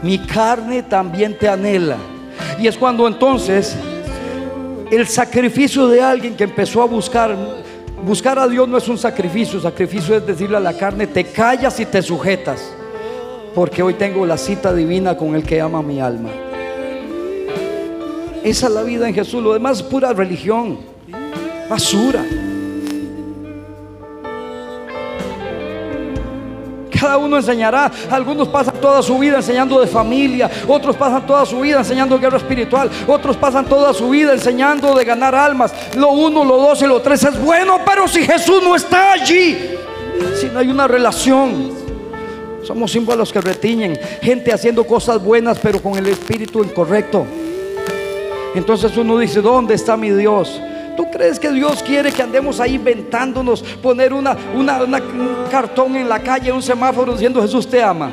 [0.04, 1.97] Mi carne también te anhela.
[2.60, 3.76] Y es cuando entonces
[4.91, 7.36] el sacrificio de alguien que empezó a buscar,
[8.06, 11.80] buscar a Dios no es un sacrificio, sacrificio es decirle a la carne, te callas
[11.80, 12.74] y te sujetas.
[13.56, 16.30] Porque hoy tengo la cita divina con el que ama mi alma.
[18.44, 19.44] Esa es la vida en Jesús.
[19.44, 20.80] Lo demás es pura religión.
[21.70, 22.26] Basura.
[27.00, 27.92] cada uno enseñará.
[28.10, 32.38] Algunos pasan toda su vida enseñando de familia, otros pasan toda su vida enseñando guerra
[32.38, 35.74] espiritual, otros pasan toda su vida enseñando de ganar almas.
[35.96, 39.58] Lo uno, lo dos y lo tres es bueno, pero si Jesús no está allí,
[40.40, 41.72] si no hay una relación,
[42.64, 43.98] somos símbolos que retiñen.
[44.22, 47.26] Gente haciendo cosas buenas, pero con el espíritu incorrecto.
[48.56, 50.62] Entonces uno dice, ¿dónde está mi Dios?
[50.97, 56.10] ¿Tú crees que Dios quiere que andemos ahí inventándonos, poner una, una, un cartón en
[56.10, 58.12] la calle, un semáforo diciendo Jesús te ama?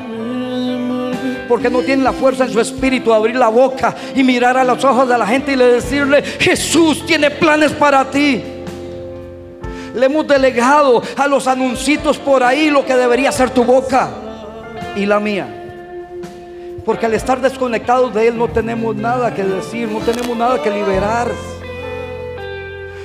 [1.49, 4.63] Porque no tiene la fuerza en su espíritu de abrir la boca y mirar a
[4.63, 8.43] los ojos de la gente y le decirle, Jesús tiene planes para ti.
[9.95, 14.11] Le hemos delegado a los anuncitos por ahí lo que debería ser tu boca
[14.95, 15.56] y la mía.
[16.87, 20.69] Porque al estar desconectados de Él no tenemos nada que decir, no tenemos nada que
[20.69, 21.27] liberar.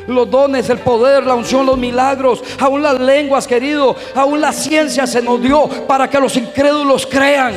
[0.07, 5.05] Los dones, el poder, la unción, los milagros, aún las lenguas, querido, aún la ciencia
[5.05, 7.55] se nos dio para que los incrédulos crean.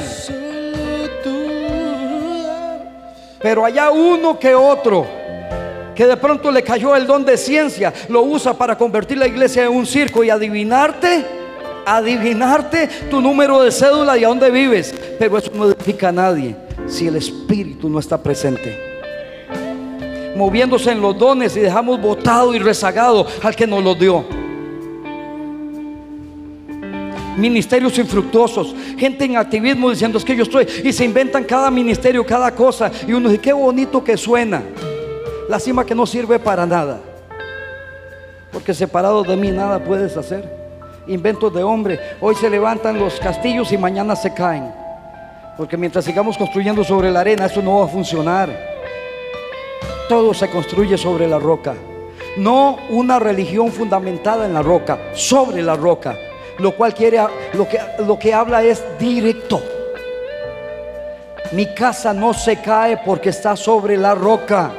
[3.40, 5.06] Pero allá uno que otro
[5.94, 9.66] que de pronto le cayó el don de ciencia, lo usa para convertir la iglesia
[9.66, 11.45] en un circo y adivinarte
[11.86, 14.94] adivinarte tu número de cédula y a dónde vives.
[15.20, 16.56] Pero eso no edifica a nadie
[16.88, 18.84] si el Espíritu no está presente.
[20.36, 24.26] Moviéndose en los dones y dejamos botado y rezagado al que nos los dio.
[27.38, 32.26] Ministerios infructuosos, gente en activismo diciendo es que yo estoy y se inventan cada ministerio,
[32.26, 32.92] cada cosa.
[33.08, 34.64] Y uno dice, qué bonito que suena.
[35.50, 37.00] La cima que no sirve para nada.
[38.52, 40.65] Porque separado de mí nada puedes hacer
[41.08, 42.00] inventos de hombre.
[42.22, 44.74] Hoy se levantan los castillos y mañana se caen.
[45.58, 48.50] Porque mientras sigamos construyendo sobre la arena, eso no va a funcionar.
[50.10, 51.74] Todo se construye sobre la roca.
[52.38, 56.16] No una religión fundamentada en la roca, sobre la roca.
[56.60, 57.20] Lo cual quiere,
[57.54, 59.62] lo que, lo que habla es directo.
[61.52, 64.72] Mi casa no se cae porque está sobre la roca.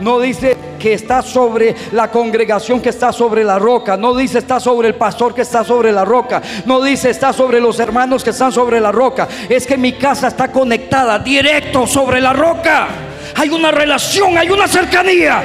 [0.00, 3.96] No dice que está sobre la congregación que está sobre la roca.
[3.96, 6.42] No dice está sobre el pastor que está sobre la roca.
[6.66, 9.28] No dice está sobre los hermanos que están sobre la roca.
[9.48, 12.88] Es que mi casa está conectada directo sobre la roca.
[13.36, 15.44] Hay una relación, hay una cercanía.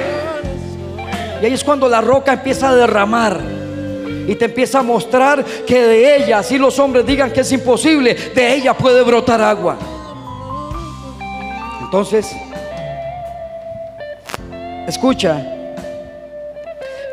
[1.40, 3.40] Y ahí es cuando la roca empieza a derramar.
[4.28, 8.16] Y te empieza a mostrar que de ella, si los hombres digan que es imposible,
[8.34, 9.78] de ella puede brotar agua.
[11.84, 12.36] Entonces,
[14.88, 15.58] Escucha,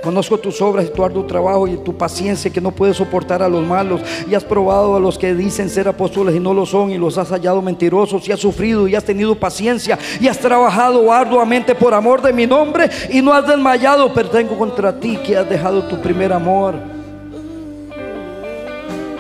[0.05, 3.49] Conozco tus obras y tu arduo trabajo y tu paciencia que no puedes soportar a
[3.49, 4.03] los malos.
[4.29, 7.17] Y has probado a los que dicen ser apóstoles y no lo son y los
[7.17, 11.95] has hallado mentirosos y has sufrido y has tenido paciencia y has trabajado arduamente por
[11.95, 14.13] amor de mi nombre y no has desmayado.
[14.13, 16.75] Pero tengo contra ti que has dejado tu primer amor.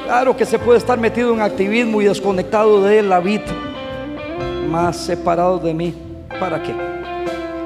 [0.04, 3.46] Claro que se puede estar metido en activismo y desconectado de la vida,
[4.68, 5.94] más separado de mí.
[6.38, 6.93] ¿Para qué?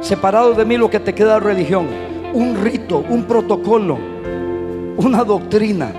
[0.09, 1.87] Separado de mí lo que te queda religión,
[2.33, 3.99] un rito, un protocolo,
[4.97, 5.93] una doctrina.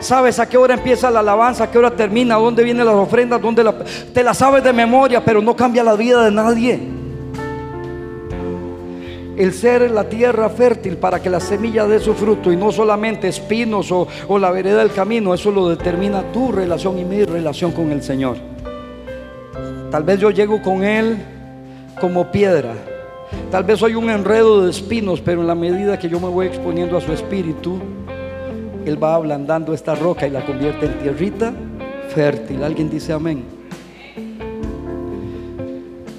[0.00, 3.40] Sabes a qué hora empieza la alabanza, a qué hora termina, dónde vienen las ofrendas,
[3.40, 3.64] dónde
[4.12, 6.78] te la sabes de memoria, pero no cambia la vida de nadie.
[9.38, 13.28] El ser la tierra fértil para que la semilla dé su fruto y no solamente
[13.28, 17.72] espinos o, o la vereda del camino, eso lo determina tu relación y mi relación
[17.72, 18.36] con el Señor.
[19.90, 21.33] Tal vez yo llego con Él
[22.00, 22.74] como piedra.
[23.50, 26.46] Tal vez soy un enredo de espinos, pero en la medida que yo me voy
[26.46, 27.78] exponiendo a su espíritu,
[28.84, 31.52] Él va ablandando esta roca y la convierte en tierrita
[32.14, 32.62] fértil.
[32.62, 33.44] ¿Alguien dice amén?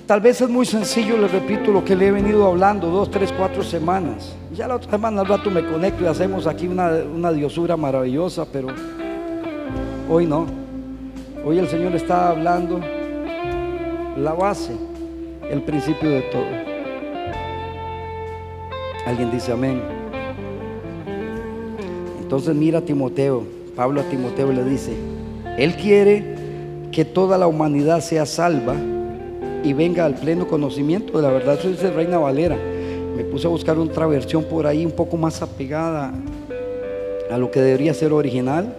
[0.08, 3.34] Tal vez es muy sencillo, le repito lo que le he venido hablando, dos, tres,
[3.36, 4.36] cuatro semanas.
[4.54, 8.46] Ya la otra semana al rato me conecto y hacemos aquí una, una diosura maravillosa,
[8.52, 8.68] pero
[10.10, 10.46] hoy no.
[11.44, 12.80] Hoy el Señor está hablando
[14.18, 14.74] la base
[15.50, 16.46] el principio de todo.
[19.06, 19.82] Alguien dice amén.
[22.20, 23.44] Entonces mira a Timoteo,
[23.76, 24.94] Pablo a Timoteo le dice,
[25.58, 26.24] Él quiere
[26.92, 28.76] que toda la humanidad sea salva
[29.64, 31.60] y venga al pleno conocimiento de la verdad.
[31.60, 32.58] Eso dice Reina Valera.
[33.16, 36.14] Me puse a buscar otra versión por ahí un poco más apegada
[37.30, 38.76] a lo que debería ser original.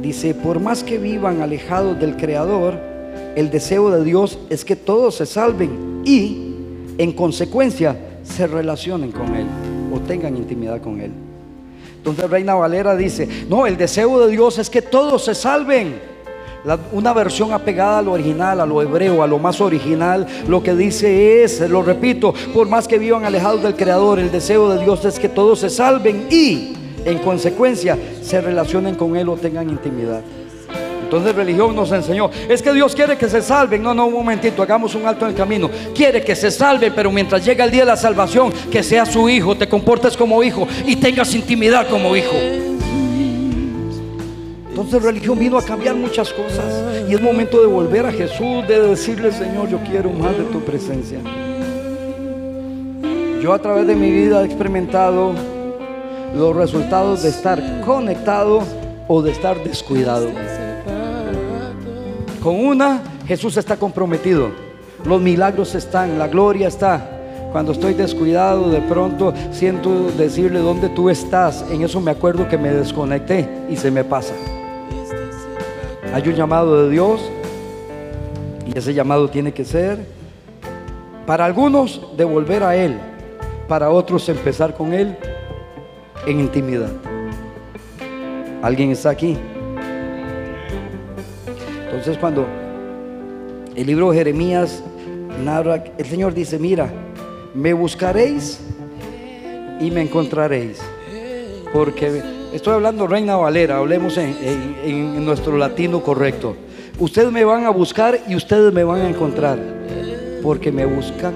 [0.00, 2.89] Dice, por más que vivan alejados del Creador,
[3.36, 6.54] el deseo de Dios es que todos se salven y
[6.98, 9.46] en consecuencia se relacionen con Él
[9.92, 11.12] o tengan intimidad con Él.
[11.96, 16.00] Entonces Reina Valera dice, no, el deseo de Dios es que todos se salven.
[16.92, 20.74] una versión apegada a lo original, a lo hebreo, a lo más original, lo que
[20.74, 25.04] dice es, lo repito, por más que vivan alejados del Creador, el deseo de Dios
[25.04, 26.74] es que todos se salven y
[27.04, 30.22] en consecuencia se relacionen con Él o tengan intimidad.
[31.10, 33.82] Entonces religión nos enseñó, es que Dios quiere que se salven.
[33.82, 35.68] No, no, un momentito, hagamos un alto en el camino.
[35.92, 39.28] Quiere que se salven, pero mientras llega el día de la salvación, que sea su
[39.28, 42.36] hijo, te comportes como hijo y tengas intimidad como hijo.
[44.68, 46.64] Entonces religión vino a cambiar muchas cosas
[47.08, 50.60] y es momento de volver a Jesús, de decirle, Señor, yo quiero más de tu
[50.60, 51.18] presencia.
[53.42, 55.32] Yo a través de mi vida he experimentado
[56.36, 58.62] los resultados de estar conectado
[59.08, 60.28] o de estar descuidado.
[62.42, 64.48] Con una, Jesús está comprometido.
[65.04, 67.18] Los milagros están, la gloria está.
[67.52, 71.64] Cuando estoy descuidado, de pronto siento decirle dónde tú estás.
[71.70, 74.32] En eso me acuerdo que me desconecté y se me pasa.
[76.14, 77.20] Hay un llamado de Dios
[78.66, 79.98] y ese llamado tiene que ser
[81.26, 82.98] para algunos de volver a Él,
[83.68, 85.16] para otros empezar con Él
[86.26, 86.90] en intimidad.
[88.62, 89.36] ¿Alguien está aquí?
[92.00, 92.46] Entonces cuando
[93.76, 94.82] el libro de Jeremías
[95.44, 96.90] narra, el Señor dice, mira,
[97.52, 98.58] me buscaréis
[99.82, 100.78] y me encontraréis.
[101.74, 102.22] Porque
[102.54, 104.34] estoy hablando Reina Valera, hablemos en,
[104.82, 106.56] en nuestro latino correcto.
[106.98, 109.58] Ustedes me van a buscar y ustedes me van a encontrar.
[110.42, 111.34] Porque me buscan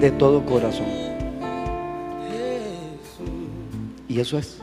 [0.00, 0.86] de todo corazón.
[4.08, 4.56] Y eso es.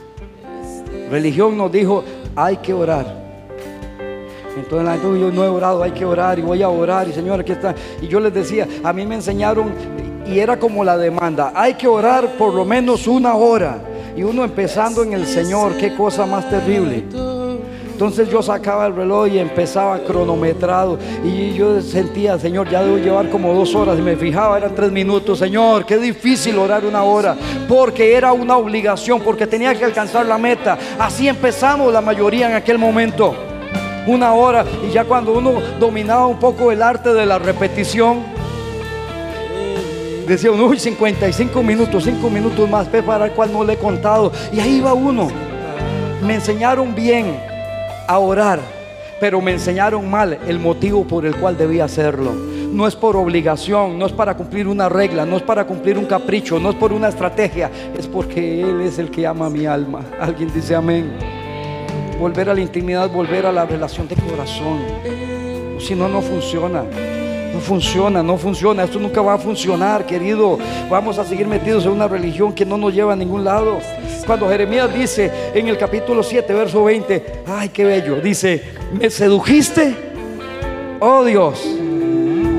[1.12, 2.04] Religión nos dijo,
[2.36, 3.20] hay que orar.
[4.58, 7.52] Entonces yo no he orado, hay que orar y voy a orar y Señor, aquí
[7.52, 7.76] está.
[8.02, 9.72] Y yo les decía, a mí me enseñaron
[10.26, 13.82] y era como la demanda, hay que orar por lo menos una hora.
[14.16, 17.06] Y uno empezando en el Señor, qué cosa más terrible.
[18.02, 20.97] Entonces yo sacaba el reloj y empezaba cronometrado.
[21.24, 23.99] Y yo sentía, Señor, ya debo llevar como dos horas.
[23.99, 25.38] Y me fijaba, eran tres minutos.
[25.38, 27.38] Señor, qué difícil orar una hora.
[27.70, 30.80] Porque era una obligación, porque tenía que alcanzar la meta.
[30.97, 33.51] Así empezamos la mayoría en aquel momento
[34.08, 38.24] una hora y ya cuando uno dominaba un poco el arte de la repetición,
[40.28, 44.32] decía uno, uy, 55 minutos, 5 minutos más, para el cual no le he contado.
[44.52, 45.30] Y ahí va uno.
[46.26, 47.38] Me enseñaron bien
[48.08, 48.60] a orar,
[49.20, 52.34] pero me enseñaron mal el motivo por el cual debía hacerlo.
[52.72, 56.06] No es por obligación, no es para cumplir una regla, no es para cumplir un
[56.06, 60.06] capricho, no es por una estrategia, es porque Él es el que ama mi alma.
[60.20, 61.41] Alguien dice amén
[62.22, 64.78] volver a la intimidad, volver a la relación de corazón.
[65.80, 66.84] Si no, no funciona.
[67.51, 68.84] No funciona, no funciona.
[68.84, 70.59] Esto nunca va a funcionar, querido.
[70.88, 73.80] Vamos a seguir metidos en una religión que no nos lleva a ningún lado.
[74.28, 78.61] Cuando Jeremías dice en el capítulo 7, verso 20, ay, qué bello, dice,
[78.93, 79.95] me sedujiste,
[80.99, 81.65] oh Dios.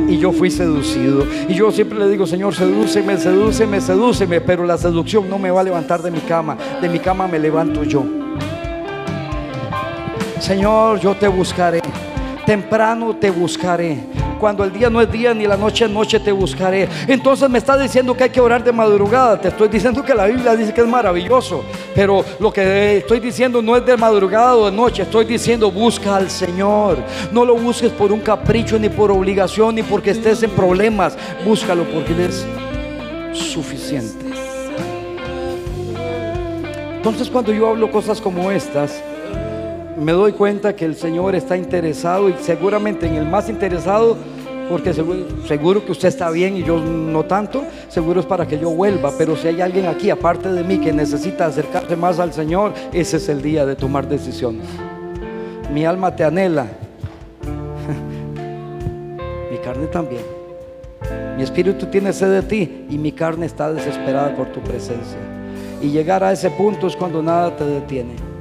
[0.08, 1.24] Y yo fui seducido.
[1.48, 4.40] Y yo siempre le digo, Señor, sedúceme, sedúceme, sedúceme.
[4.40, 6.58] Pero la seducción no me va a levantar de mi cama.
[6.80, 8.21] De mi cama me levanto yo.
[10.42, 11.80] Señor, yo te buscaré.
[12.44, 13.96] Temprano te buscaré.
[14.40, 16.88] Cuando el día no es día ni la noche es noche te buscaré.
[17.06, 19.40] Entonces me está diciendo que hay que orar de madrugada.
[19.40, 21.62] Te estoy diciendo que la Biblia dice que es maravilloso.
[21.94, 25.02] Pero lo que estoy diciendo no es de madrugada o de noche.
[25.04, 26.98] Estoy diciendo busca al Señor.
[27.30, 31.16] No lo busques por un capricho, ni por obligación, ni porque estés en problemas.
[31.44, 32.44] Búscalo porque es
[33.32, 34.26] suficiente.
[36.96, 39.02] Entonces cuando yo hablo cosas como estas,
[39.98, 44.16] me doy cuenta que el Señor está interesado y seguramente en el más interesado,
[44.68, 48.70] porque seguro, que usted está bien y yo no tanto, seguro es para que yo
[48.70, 52.72] vuelva, pero si hay alguien aquí aparte de mí que necesita acercarse más al Señor,
[52.92, 54.66] ese es el día de tomar decisiones.
[55.72, 56.66] Mi alma te anhela,
[59.50, 60.22] mi carne también.
[61.36, 65.18] Mi espíritu tiene sed de ti y mi carne está desesperada por tu presencia.
[65.80, 68.31] Y llegar a ese punto es cuando nada te detiene.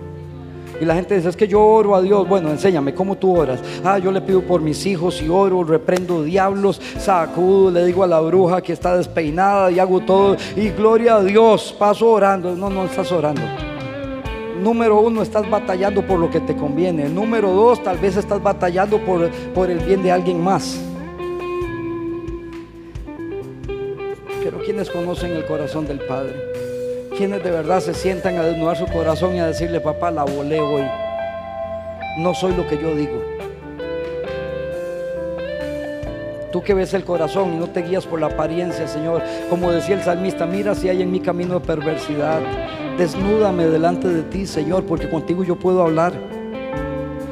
[0.82, 2.28] Y la gente dice, es que yo oro a Dios.
[2.28, 3.60] Bueno, enséñame cómo tú oras.
[3.84, 8.08] Ah, yo le pido por mis hijos y oro, reprendo diablos, sacudo, le digo a
[8.08, 10.36] la bruja que está despeinada y hago todo.
[10.56, 12.56] Y gloria a Dios, paso orando.
[12.56, 13.44] No, no estás orando.
[14.60, 17.08] Número uno, estás batallando por lo que te conviene.
[17.10, 20.80] Número dos, tal vez estás batallando por, por el bien de alguien más.
[24.44, 26.51] Pero ¿quiénes conocen el corazón del Padre?
[27.22, 30.60] Quienes de verdad se sientan a desnudar su corazón y a decirle, papá, la volé
[30.60, 30.82] hoy.
[32.18, 33.22] No soy lo que yo digo.
[36.52, 39.22] Tú que ves el corazón y no te guías por la apariencia, Señor.
[39.52, 42.42] Como decía el salmista, mira si hay en mi camino perversidad.
[42.98, 46.14] Desnúdame delante de ti, Señor, porque contigo yo puedo hablar.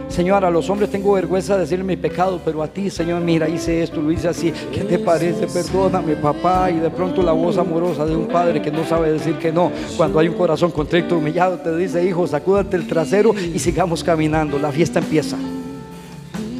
[0.10, 3.48] Señor, a los hombres tengo vergüenza de decirle mi pecado, pero a ti, Señor, mira,
[3.48, 4.52] hice esto, lo hice así.
[4.74, 5.46] ¿Qué te parece?
[5.46, 6.72] Perdóname, papá.
[6.72, 9.72] Y de pronto la voz amorosa de un padre que no sabe decir que no.
[9.96, 14.58] Cuando hay un corazón contrito, humillado, te dice, hijo, sacúdate el trasero y sigamos caminando.
[14.58, 15.38] La fiesta empieza.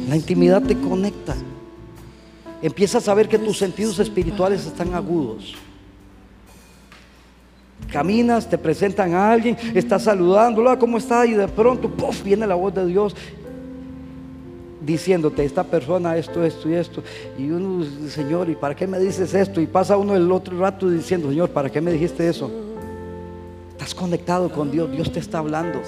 [0.08, 1.34] La intimidad te conecta.
[2.62, 5.56] Empiezas a ver que tus sentidos espirituales están agudos.
[7.90, 11.26] Caminas, te presentan a alguien, estás saludándolo, ¿cómo está?
[11.26, 13.16] Y de pronto, puff, viene la voz de Dios
[14.80, 17.02] diciéndote, esta persona esto, esto y esto.
[17.38, 19.60] Y uno, Señor, ¿y para qué me dices esto?
[19.60, 22.50] Y pasa uno el otro rato diciendo, Señor, ¿para qué me dijiste eso?
[23.72, 25.80] Estás conectado con Dios, Dios te está hablando.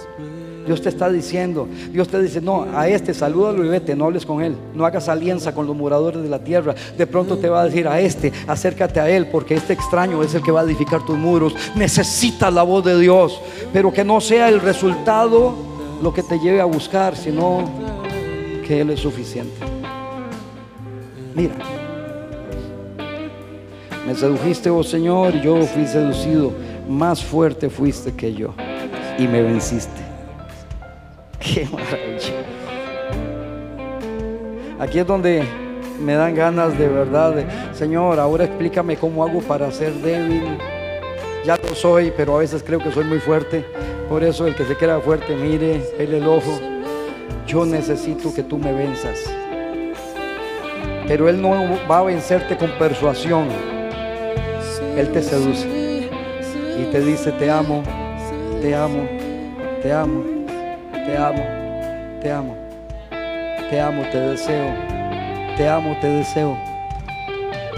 [0.67, 4.25] Dios te está diciendo, Dios te dice, no, a este salúdalo y vete, no hables
[4.25, 6.75] con él, no hagas alianza con los moradores de la tierra.
[6.97, 10.35] De pronto te va a decir a este, acércate a él, porque este extraño es
[10.35, 11.55] el que va a edificar tus muros.
[11.75, 13.41] Necesitas la voz de Dios,
[13.73, 15.55] pero que no sea el resultado
[16.01, 17.82] lo que te lleve a buscar, sino
[18.81, 19.55] Él es suficiente.
[21.35, 21.55] Mira,
[24.07, 26.53] me sedujiste, oh Señor, yo fui seducido.
[26.89, 28.55] Más fuerte fuiste que yo
[29.19, 30.01] y me venciste.
[31.39, 32.35] Qué maravilla.
[34.81, 35.45] Aquí es donde
[36.01, 37.35] me dan ganas de verdad
[37.73, 40.59] Señor, ahora explícame cómo hago para ser débil.
[41.45, 43.65] Ya lo soy, pero a veces creo que soy muy fuerte.
[44.09, 46.72] Por eso el que se queda fuerte, mire, él el ojo
[47.47, 49.19] yo necesito que tú me venzas.
[51.07, 51.51] Pero Él no
[51.91, 53.49] va a vencerte con persuasión.
[54.97, 55.67] Él te seduce
[56.79, 57.83] y te dice, te amo,
[58.61, 59.09] te amo,
[59.83, 60.25] te amo,
[60.93, 61.45] te amo,
[62.21, 62.57] te amo,
[63.71, 64.75] te amo, te deseo,
[65.57, 66.57] te amo, te deseo.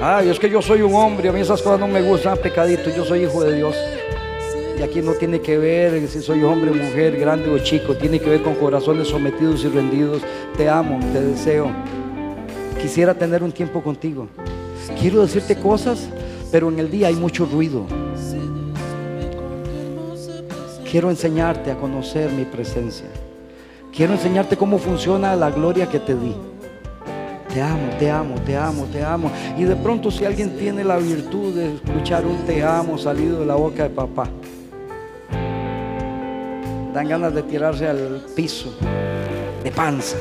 [0.00, 2.90] Ay, es que yo soy un hombre, a mí esas cosas no me gustan, pecadito,
[2.90, 3.76] yo soy hijo de Dios.
[4.78, 7.94] Y aquí no tiene que ver si soy hombre, mujer, grande o chico.
[7.94, 10.22] Tiene que ver con corazones sometidos y rendidos.
[10.56, 11.70] Te amo, te deseo.
[12.80, 14.28] Quisiera tener un tiempo contigo.
[15.00, 16.08] Quiero decirte cosas,
[16.50, 17.86] pero en el día hay mucho ruido.
[20.90, 23.06] Quiero enseñarte a conocer mi presencia.
[23.94, 26.34] Quiero enseñarte cómo funciona la gloria que te di.
[27.52, 29.30] Te amo, te amo, te amo, te amo.
[29.56, 33.46] Y de pronto si alguien tiene la virtud de escuchar un te amo salido de
[33.46, 34.28] la boca de papá,
[36.94, 38.72] dan ganas de tirarse al piso
[39.64, 40.16] de panza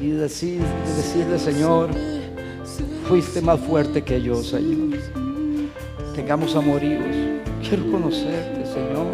[0.00, 0.60] y decir,
[0.96, 1.90] decirle, Señor,
[3.06, 4.98] fuiste más fuerte que yo, Señor.
[6.16, 7.04] Tengamos amoríos.
[7.62, 9.06] Quiero conocerte, Señor.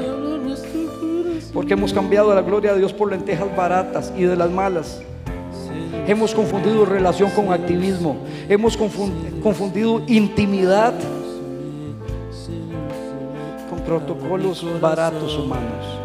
[1.53, 5.03] Porque hemos cambiado la gloria de Dios por lentejas baratas y de las malas.
[6.07, 8.17] Hemos confundido relación con activismo.
[8.49, 10.95] Hemos confundido intimidad
[13.69, 15.98] con protocolos baratos humanos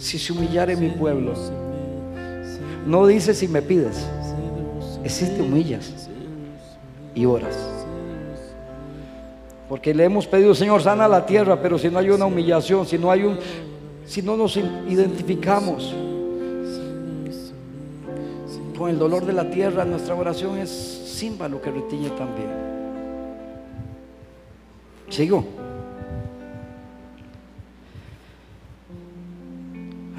[0.00, 1.34] si se humillare mi pueblo.
[2.86, 4.06] No dice si me pides,
[5.04, 6.08] es si te humillas
[7.14, 7.56] y oras.
[9.68, 12.98] Porque le hemos pedido, Señor, sana la tierra, pero si no hay una humillación, si
[12.98, 13.38] no hay un,
[14.06, 15.94] si no nos identificamos
[18.76, 22.48] con el dolor de la tierra, nuestra oración es símbolo que retiñe también.
[25.10, 25.59] Sigo.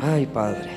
[0.04, 0.68] Ay, Padre.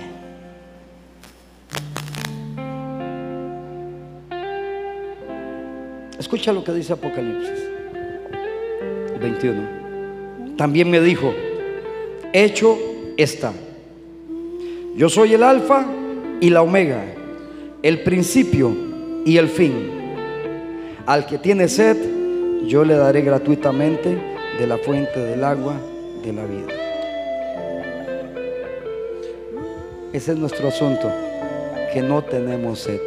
[6.19, 7.65] Escucha lo que dice Apocalipsis
[9.19, 10.57] 21.
[10.59, 11.33] También me dijo,
[12.35, 12.79] hecho
[13.17, 13.53] está.
[14.95, 15.87] Yo soy el alfa
[16.41, 17.03] y la omega,
[17.83, 18.77] el principio
[19.25, 19.91] y el fin.
[21.07, 21.97] Al que tiene sed,
[22.67, 24.19] yo le daré gratuitamente
[24.59, 25.81] de la fuente del agua
[26.23, 26.84] de la vida.
[30.15, 31.11] Ese es nuestro asunto,
[31.93, 33.01] que no tenemos sed.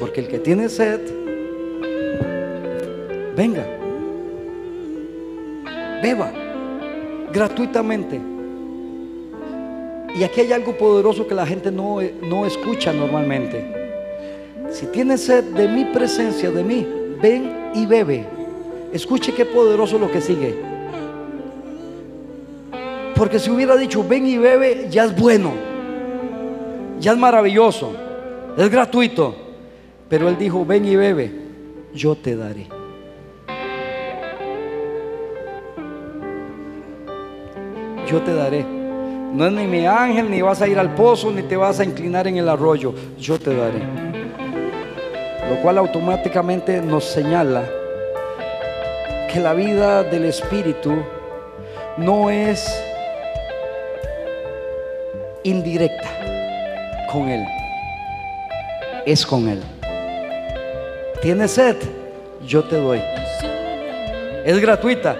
[0.00, 0.98] Porque el que tiene sed,
[3.36, 3.64] venga,
[6.02, 6.32] beba
[7.32, 8.20] gratuitamente.
[10.16, 13.64] Y aquí hay algo poderoso que la gente no, no escucha normalmente.
[14.72, 16.84] Si tienes sed de mi presencia, de mí,
[17.22, 18.39] ven y bebe.
[18.92, 20.54] Escuche qué poderoso lo que sigue.
[23.14, 25.52] Porque si hubiera dicho, ven y bebe, ya es bueno,
[26.98, 27.92] ya es maravilloso,
[28.56, 29.34] es gratuito.
[30.08, 31.30] Pero él dijo, ven y bebe,
[31.94, 32.66] yo te daré.
[38.08, 38.64] Yo te daré.
[39.34, 41.84] No es ni mi ángel, ni vas a ir al pozo, ni te vas a
[41.84, 42.92] inclinar en el arroyo.
[43.18, 43.80] Yo te daré.
[45.48, 47.62] Lo cual automáticamente nos señala
[49.32, 51.04] que la vida del Espíritu
[51.96, 52.82] no es
[55.44, 56.08] indirecta
[57.10, 57.44] con Él,
[59.06, 59.62] es con Él.
[61.22, 61.76] ¿Tienes sed?
[62.46, 63.00] Yo te doy.
[64.44, 65.16] Es gratuita.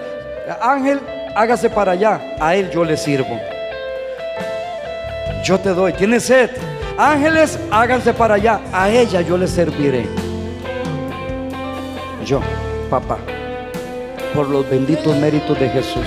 [0.61, 0.99] Ángel,
[1.35, 2.19] hágase para allá.
[2.39, 3.39] A Él yo le sirvo.
[5.43, 5.93] Yo te doy.
[5.93, 6.49] ¿Tienes sed?
[6.97, 8.59] Ángeles, háganse para allá.
[8.71, 10.05] A ella yo le serviré.
[12.25, 12.41] Yo,
[12.89, 13.17] papá,
[14.33, 16.05] por los benditos méritos de Jesús.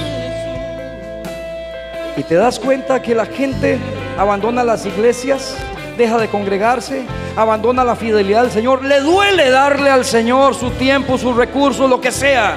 [2.16, 3.79] Y te das cuenta que la gente
[4.18, 5.57] abandona las iglesias,
[5.99, 7.05] deja de congregarse,
[7.37, 8.85] abandona la fidelidad al Señor.
[8.85, 12.57] Le duele darle al Señor su tiempo, sus recursos, lo que sea.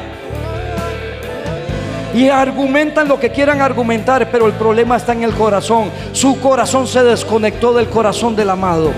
[2.14, 5.90] Y argumentan lo que quieran argumentar, pero el problema está en el corazón.
[6.14, 8.92] Su corazón se desconectó del corazón del amado.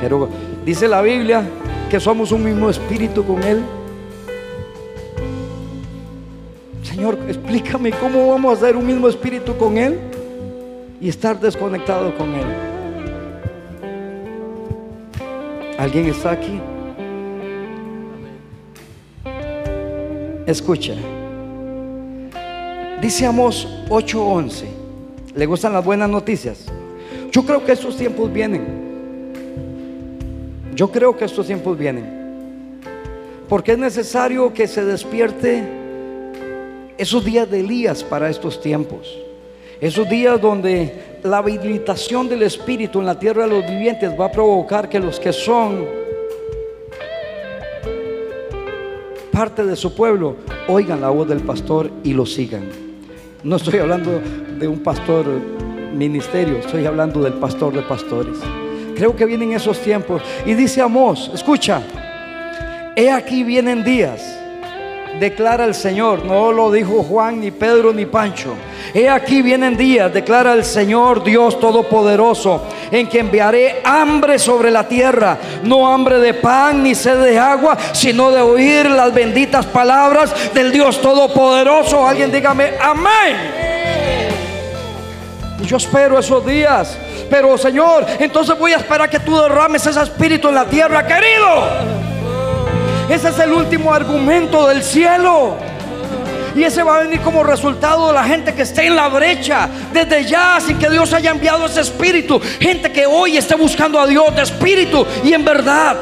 [0.00, 0.28] Pero
[0.64, 1.42] dice la Biblia
[1.90, 3.62] que somos un mismo espíritu con Él.
[6.96, 9.98] Señor, explícame cómo vamos a ser un mismo espíritu con Él
[10.98, 12.46] y estar desconectado con Él.
[15.76, 16.58] ¿Alguien está aquí?
[20.46, 20.94] Escucha.
[23.02, 24.64] Dice Amos 8:11.
[25.34, 26.64] ¿Le gustan las buenas noticias?
[27.30, 28.64] Yo creo que estos tiempos vienen.
[30.74, 32.80] Yo creo que estos tiempos vienen.
[33.50, 35.75] Porque es necesario que se despierte
[36.98, 39.18] esos días de Elías para estos tiempos.
[39.80, 44.32] Esos días donde la habilitación del Espíritu en la tierra de los vivientes va a
[44.32, 45.84] provocar que los que son
[49.30, 50.36] parte de su pueblo
[50.66, 52.68] oigan la voz del pastor y lo sigan.
[53.42, 54.18] No estoy hablando
[54.58, 55.26] de un pastor
[55.94, 58.38] ministerio, estoy hablando del pastor de pastores.
[58.96, 60.22] Creo que vienen esos tiempos.
[60.46, 61.82] Y dice Amós, escucha,
[62.96, 64.38] he aquí vienen días,
[65.18, 68.54] declara el Señor, no lo dijo Juan, ni Pedro, ni Pancho.
[68.94, 74.86] He aquí vienen días, declara el Señor Dios Todopoderoso, en que enviaré hambre sobre la
[74.86, 80.52] tierra, no hambre de pan ni sed de agua, sino de oír las benditas palabras
[80.54, 82.06] del Dios Todopoderoso.
[82.06, 83.36] Alguien dígame, amén.
[85.64, 86.96] Yo espero esos días.
[87.28, 92.05] Pero Señor, entonces voy a esperar que tú derrames ese espíritu en la tierra, querido.
[93.08, 95.56] Ese es el último argumento del cielo.
[96.56, 99.68] Y ese va a venir como resultado de la gente que esté en la brecha
[99.92, 102.40] desde ya, sin que Dios haya enviado ese espíritu.
[102.58, 105.96] Gente que hoy esté buscando a Dios de espíritu y en verdad.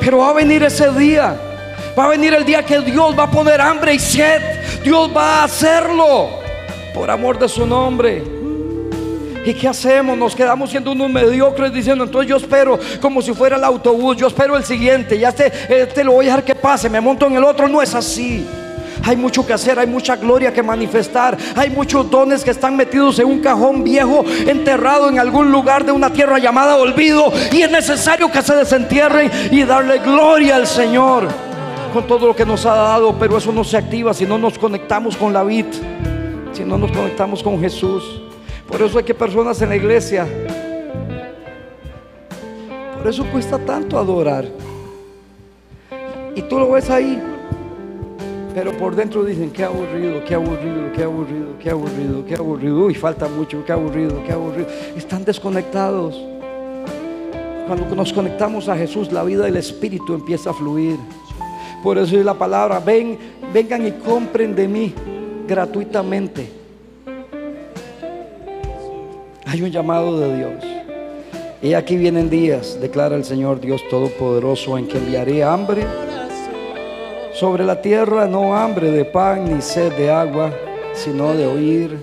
[0.00, 1.36] Pero va a venir ese día.
[1.96, 4.42] Va a venir el día que Dios va a poner hambre y sed.
[4.82, 6.40] Dios va a hacerlo
[6.92, 8.33] por amor de su nombre.
[9.44, 10.16] ¿Y qué hacemos?
[10.16, 14.26] Nos quedamos siendo unos mediocres diciendo, entonces yo espero como si fuera el autobús, yo
[14.26, 17.36] espero el siguiente, ya este, este lo voy a dejar que pase, me monto en
[17.36, 17.68] el otro.
[17.68, 18.46] No es así.
[19.06, 23.18] Hay mucho que hacer, hay mucha gloria que manifestar, hay muchos dones que están metidos
[23.18, 27.30] en un cajón viejo, enterrado en algún lugar de una tierra llamada olvido.
[27.52, 31.28] Y es necesario que se desentierren y darle gloria al Señor
[31.92, 33.14] con todo lo que nos ha dado.
[33.18, 35.66] Pero eso no se activa si no nos conectamos con la vid,
[36.52, 38.23] si no nos conectamos con Jesús.
[38.68, 40.26] Por eso hay que personas en la iglesia.
[42.96, 44.46] Por eso cuesta tanto adorar.
[46.34, 47.20] Y tú lo ves ahí.
[48.54, 52.84] Pero por dentro dicen, qué aburrido, qué aburrido, qué aburrido, qué aburrido, qué aburrido.
[52.86, 54.68] Uy, falta mucho, qué aburrido, qué aburrido.
[54.96, 56.20] Están desconectados.
[57.66, 60.96] Cuando nos conectamos a Jesús, la vida del Espíritu empieza a fluir.
[61.82, 63.18] Por eso es la palabra, ven,
[63.52, 64.94] vengan y compren de mí
[65.46, 66.63] gratuitamente.
[69.54, 70.64] Hay un llamado de Dios.
[71.62, 75.86] Y aquí vienen días, declara el Señor Dios Todopoderoso, en que enviaré hambre
[77.34, 80.52] sobre la tierra, no hambre de pan ni sed de agua,
[80.92, 81.96] sino de oír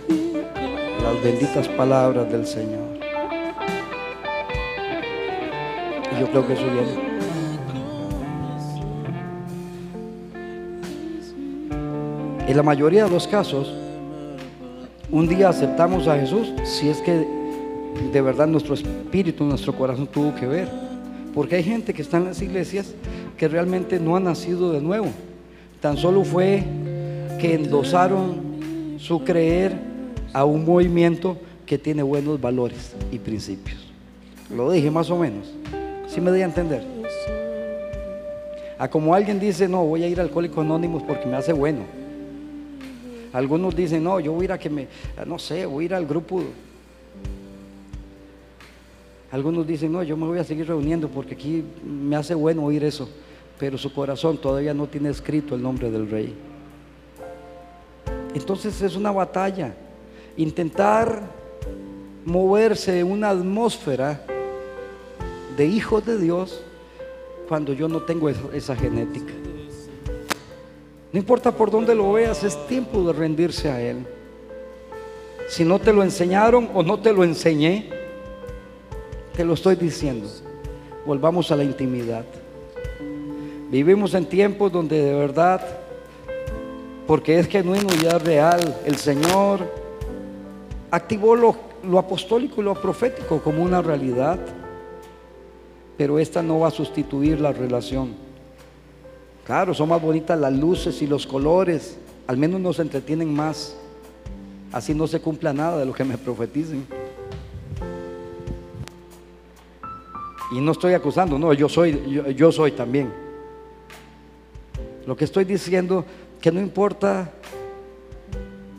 [1.04, 2.88] las benditas palabras del Señor.
[6.16, 7.12] Y yo creo que eso viene.
[12.47, 13.74] En la mayoría de los casos,
[15.12, 17.41] un día aceptamos a Jesús si es que
[18.12, 20.70] de verdad nuestro espíritu, nuestro corazón tuvo que ver.
[21.34, 22.94] Porque hay gente que está en las iglesias
[23.38, 25.08] que realmente no ha nacido de nuevo.
[25.80, 26.64] Tan solo fue
[27.39, 29.74] que endosaron su creer
[30.34, 33.80] a un movimiento que tiene buenos valores y principios.
[34.56, 35.52] Lo dije más o menos.
[36.08, 36.84] Si me di a entender?
[38.78, 41.82] A como alguien dice, no, voy a ir a Alcohólicos Anónimos porque me hace bueno.
[43.32, 44.88] Algunos dicen, no, yo voy a ir a que me,
[45.26, 46.44] no sé, voy a ir al grupo.
[49.32, 52.84] Algunos dicen, no, yo me voy a seguir reuniendo porque aquí me hace bueno oír
[52.84, 53.10] eso.
[53.58, 56.34] pero su corazón todavía no tiene escrito el nombre del rey.
[58.34, 59.74] Entonces es una batalla.
[60.36, 61.22] Intentar
[62.26, 64.26] moverse en una atmósfera
[65.56, 66.64] de hijos de Dios
[67.48, 69.34] cuando yo no tengo esa genética.
[71.14, 74.08] No importa por dónde lo veas, es tiempo de rendirse a Él.
[75.50, 78.01] Si no te lo enseñaron o no te lo enseñé,
[79.36, 80.28] te lo estoy diciendo.
[81.06, 82.26] Volvamos a la intimidad.
[83.72, 85.62] Vivimos en tiempos donde de verdad,
[87.08, 89.62] porque es genuino y es real, el Señor
[90.92, 94.40] activó lo, lo apostólico y lo profético como una realidad,
[95.98, 98.14] pero esta no va a sustituir la relación.
[99.46, 103.76] Claro, son más bonitas las luces y los colores, al menos nos entretienen más.
[104.72, 106.86] Así no se cumpla nada de lo que me profeticen.
[110.52, 113.12] Y no estoy acusando, no, yo soy, yo, soy también.
[115.06, 116.06] Lo que estoy diciendo,
[116.41, 117.32] que no importa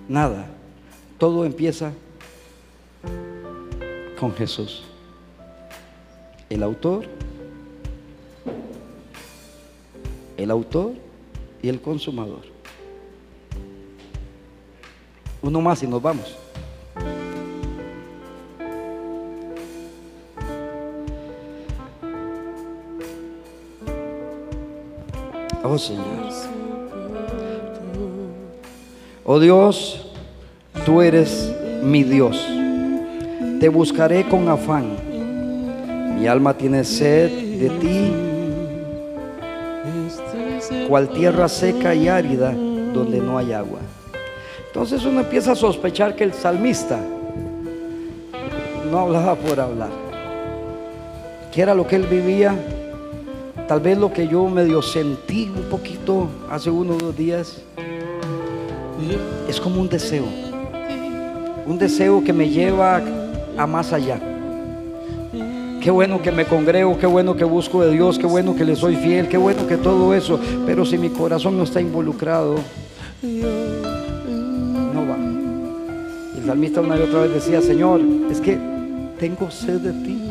[0.06, 0.46] nada,
[1.16, 1.92] todo empieza
[4.20, 4.84] con Jesús,
[6.50, 7.06] el autor,
[10.36, 10.92] el autor
[11.62, 12.42] y el consumador.
[15.40, 16.41] Uno más y nos vamos.
[25.64, 26.22] Oh Señor.
[29.24, 30.10] Oh Dios,
[30.84, 32.44] tú eres mi Dios.
[33.60, 34.96] Te buscaré con afán.
[36.18, 38.12] Mi alma tiene sed de ti,
[40.88, 43.78] cual tierra seca y árida donde no hay agua.
[44.66, 46.98] Entonces uno empieza a sospechar que el salmista
[48.90, 49.90] no hablaba por hablar.
[51.52, 52.56] Que era lo que él vivía?
[53.72, 57.62] Tal vez lo que yo medio sentí un poquito hace unos dos días.
[59.48, 60.26] Es como un deseo.
[61.66, 63.00] Un deseo que me lleva
[63.56, 64.20] a más allá.
[65.80, 68.76] Qué bueno que me congrego, qué bueno que busco de Dios, qué bueno que le
[68.76, 70.38] soy fiel, qué bueno que todo eso.
[70.66, 72.56] Pero si mi corazón no está involucrado,
[73.22, 73.42] el
[76.44, 78.58] salmista una y otra vez decía, Señor, es que
[79.18, 80.22] tengo sed de ti.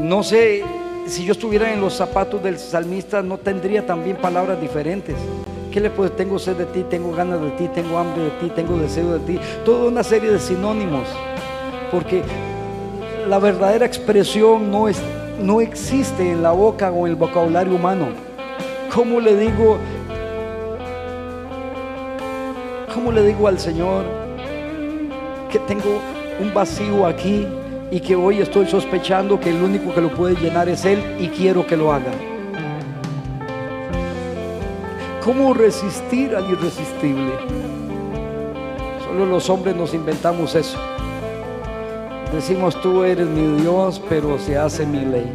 [0.00, 0.62] No sé,
[1.08, 5.16] si yo estuviera en los zapatos del salmista, no tendría también palabras diferentes.
[5.72, 6.10] ¿Qué le puedo?
[6.12, 9.20] Tengo sed de ti, tengo ganas de ti, tengo hambre de ti, tengo deseo de
[9.20, 9.40] ti.
[9.64, 11.08] Toda una serie de sinónimos.
[11.90, 12.22] Porque
[13.28, 14.98] la verdadera expresión no, es,
[15.40, 18.06] no existe en la boca o en el vocabulario humano.
[18.94, 19.78] ¿Cómo le digo
[22.98, 24.04] ¿Cómo le digo al Señor
[25.52, 26.00] que tengo
[26.40, 27.46] un vacío aquí
[27.90, 31.28] y que hoy estoy sospechando que el único que lo puede llenar es Él y
[31.28, 32.12] quiero que lo haga?
[35.24, 37.32] ¿Cómo resistir al irresistible?
[39.04, 40.78] Solo los hombres nos inventamos eso.
[42.32, 45.32] Decimos, tú eres mi Dios, pero se hace mi ley.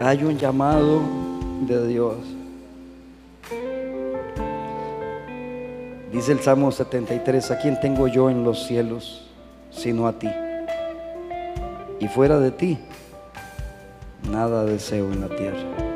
[0.00, 1.00] Hay un llamado
[1.62, 2.16] de Dios.
[6.12, 9.22] Dice el Salmo 73, ¿a quién tengo yo en los cielos
[9.70, 10.28] sino a ti?
[11.98, 12.78] Y fuera de ti,
[14.30, 15.86] nada deseo en la tierra.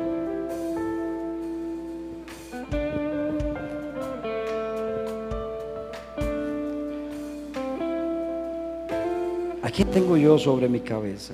[9.61, 11.33] ¿A quién tengo yo sobre mi cabeza?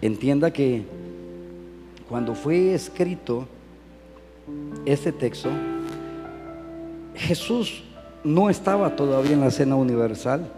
[0.00, 0.84] Entienda que
[2.08, 3.46] cuando fue escrito
[4.86, 5.50] este texto,
[7.14, 7.84] Jesús
[8.24, 10.50] no estaba todavía en la cena universal.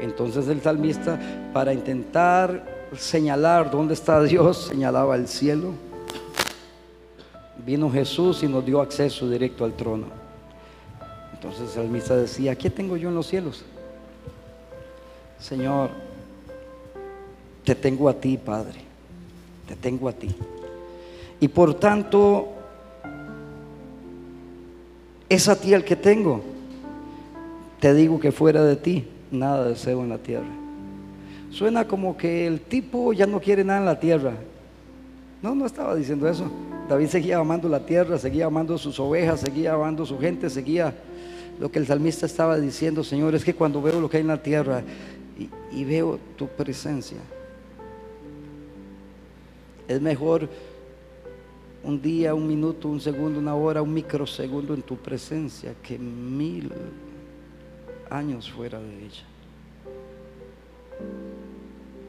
[0.00, 1.18] Entonces el salmista,
[1.52, 5.72] para intentar señalar dónde está Dios, señalaba el cielo.
[7.64, 10.06] Vino Jesús y nos dio acceso directo al trono.
[11.32, 13.64] Entonces el salmista decía, ¿qué tengo yo en los cielos?
[15.40, 15.90] Señor,
[17.64, 18.80] te tengo a ti, Padre,
[19.66, 20.34] te tengo a ti.
[21.40, 22.48] Y por tanto,
[25.28, 26.42] es a ti el que tengo.
[27.80, 30.46] Te digo que fuera de ti nada deseo en la tierra.
[31.50, 34.34] Suena como que el tipo ya no quiere nada en la tierra.
[35.42, 36.50] No, no estaba diciendo eso.
[36.88, 40.94] David seguía amando la tierra, seguía amando sus ovejas, seguía amando su gente, seguía
[41.58, 44.28] lo que el salmista estaba diciendo, Señor, es que cuando veo lo que hay en
[44.28, 44.82] la tierra
[45.38, 45.48] y,
[45.80, 47.18] y veo tu presencia,
[49.88, 50.48] es mejor
[51.82, 56.72] un día, un minuto, un segundo, una hora, un microsegundo en tu presencia que mil
[58.10, 59.24] años fuera de ella.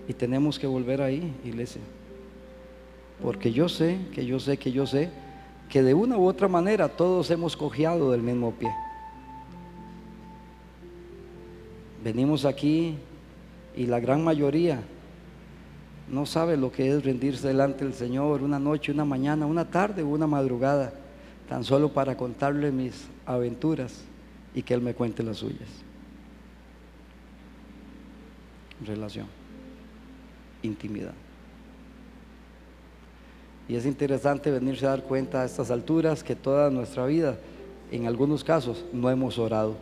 [0.08, 1.82] Y tenemos que volver ahí, iglesia.
[3.22, 5.10] Porque yo sé, que yo sé, que yo sé,
[5.70, 8.72] que de una u otra manera todos hemos cojeado del mismo pie.
[12.04, 12.96] Venimos aquí
[13.76, 14.82] y la gran mayoría
[16.10, 20.04] no sabe lo que es rendirse delante del Señor una noche, una mañana, una tarde
[20.04, 20.94] o una madrugada,
[21.50, 24.04] tan solo para contarle mis aventuras
[24.54, 25.87] y que Él me cuente las suyas.
[28.86, 29.28] Relación,
[30.62, 31.14] intimidad.
[33.68, 37.38] Y es interesante venirse a dar cuenta a estas alturas que toda nuestra vida,
[37.92, 39.76] en algunos casos, no hemos orado.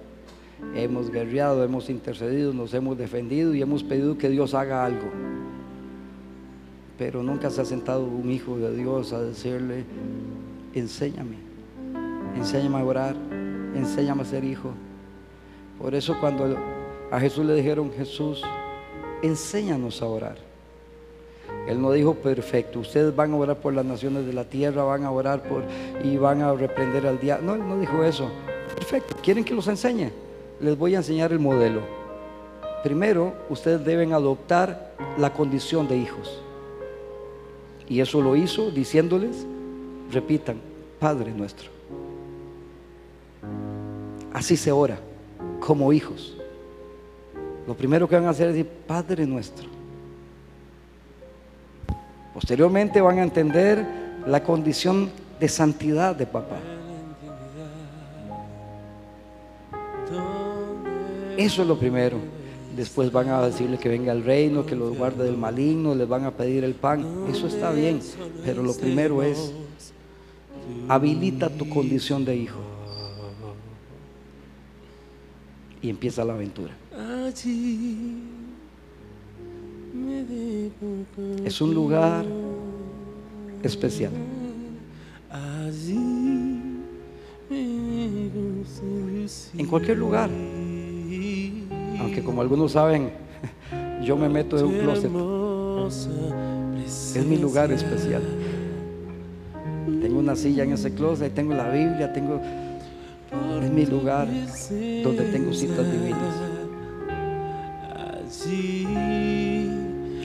[0.74, 5.12] Hemos guerreado, hemos intercedido, nos hemos defendido y hemos pedido que Dios haga algo.
[6.98, 9.84] Pero nunca se ha sentado un hijo de Dios a decirle,
[10.74, 11.36] enséñame,
[12.36, 13.16] enséñame a orar,
[13.76, 14.72] enséñame a ser hijo.
[15.78, 16.58] Por eso cuando
[17.12, 18.42] a Jesús le dijeron, Jesús,
[19.22, 20.38] enséñanos a orar.
[21.68, 25.04] Él no dijo perfecto, ustedes van a orar por las naciones de la tierra, van
[25.04, 25.64] a orar por
[26.04, 27.46] y van a reprender al diablo.
[27.46, 28.30] No, él no dijo eso.
[28.76, 30.12] Perfecto, ¿quieren que los enseñe?
[30.60, 31.82] Les voy a enseñar el modelo.
[32.84, 36.42] Primero, ustedes deben adoptar la condición de hijos.
[37.88, 39.46] Y eso lo hizo diciéndoles,
[40.12, 40.58] repitan,
[41.00, 41.70] Padre nuestro.
[44.34, 45.00] Así se ora,
[45.60, 46.38] como hijos.
[47.68, 49.68] Lo primero que van a hacer es decir, Padre nuestro.
[52.34, 53.86] Posteriormente van a entender
[54.28, 55.10] la condición
[55.40, 56.58] de santidad de papá.
[61.38, 62.18] Eso es lo primero.
[62.76, 66.26] Después van a decirle que venga el reino, que los guarde del maligno, les van
[66.26, 67.06] a pedir el pan.
[67.30, 68.02] Eso está bien,
[68.44, 69.54] pero lo primero es
[70.88, 72.60] habilita tu condición de hijo.
[75.82, 76.74] Y empieza la aventura.
[81.46, 82.26] Es un lugar
[83.64, 84.12] especial.
[89.58, 90.30] En cualquier lugar.
[92.00, 93.12] Aunque como algunos saben,
[94.04, 95.12] yo me meto en un closet.
[97.16, 98.24] Es mi lugar especial.
[100.02, 102.40] Tengo una silla en ese closet, tengo la Biblia, tengo...
[103.62, 104.28] Es mi lugar
[105.04, 106.55] donde tengo citas divinas.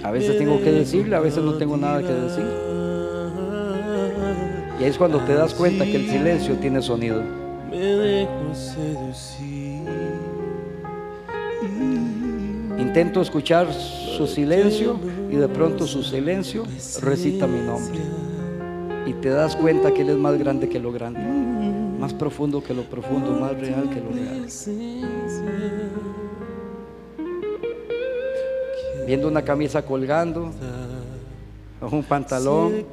[0.03, 2.45] A veces tengo que decirle, a veces no tengo nada que decir.
[4.79, 7.23] Y ahí es cuando te das cuenta que el silencio tiene sonido.
[12.79, 14.99] Intento escuchar su silencio
[15.31, 16.65] y de pronto su silencio
[17.03, 18.01] recita mi nombre.
[19.07, 21.21] Y te das cuenta que Él es más grande que lo grande,
[21.99, 24.47] más profundo que lo profundo, más real que lo real.
[29.11, 30.53] Viendo una camisa colgando,
[31.81, 32.87] un pantalón,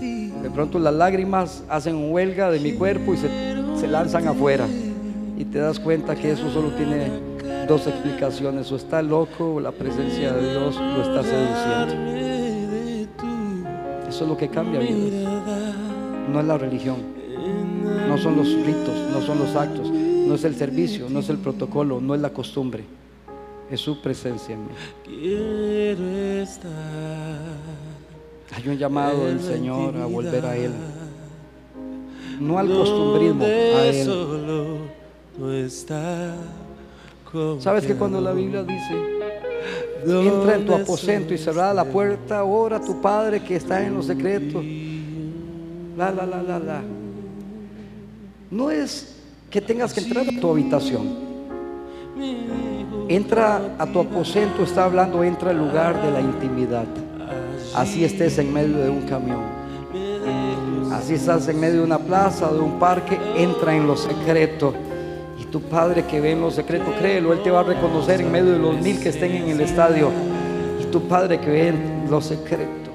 [0.00, 3.28] de pronto las lágrimas hacen huelga de mi cuerpo y se,
[3.78, 4.66] se lanzan afuera.
[5.38, 7.08] Y te das cuenta que eso solo tiene
[7.68, 11.94] dos explicaciones, o está loco o la presencia de Dios lo está seduciendo.
[14.08, 15.44] Eso es lo que cambia vidas.
[16.32, 16.96] No es la religión,
[18.08, 21.38] no son los ritos, no son los actos, no es el servicio, no es el
[21.38, 23.05] protocolo, no es la costumbre.
[23.70, 24.70] Es su presencia en mí.
[28.54, 30.72] Hay un llamado del Señor a volver a Él.
[32.40, 34.08] No al costumbrismo, a Él.
[37.60, 38.94] ¿Sabes que cuando la Biblia dice,
[40.06, 43.94] entra en tu aposento y cerrada la puerta, ora a tu Padre que está en
[43.94, 44.64] los secretos?
[45.96, 46.82] La, la, la, la, la.
[48.50, 49.16] No es
[49.50, 51.25] que tengas que entrar a tu habitación.
[53.08, 56.86] Entra a tu aposento, está hablando, entra al lugar de la intimidad.
[57.74, 59.40] Así estés en medio de un camión.
[60.92, 64.72] Así estás en medio de una plaza, de un parque, entra en lo secreto
[65.50, 68.52] tu Padre que ve en lo secreto, créelo, Él te va a reconocer en medio
[68.52, 70.10] de los mil que estén en el estadio.
[70.82, 72.85] Y tu Padre que ve en lo secreto.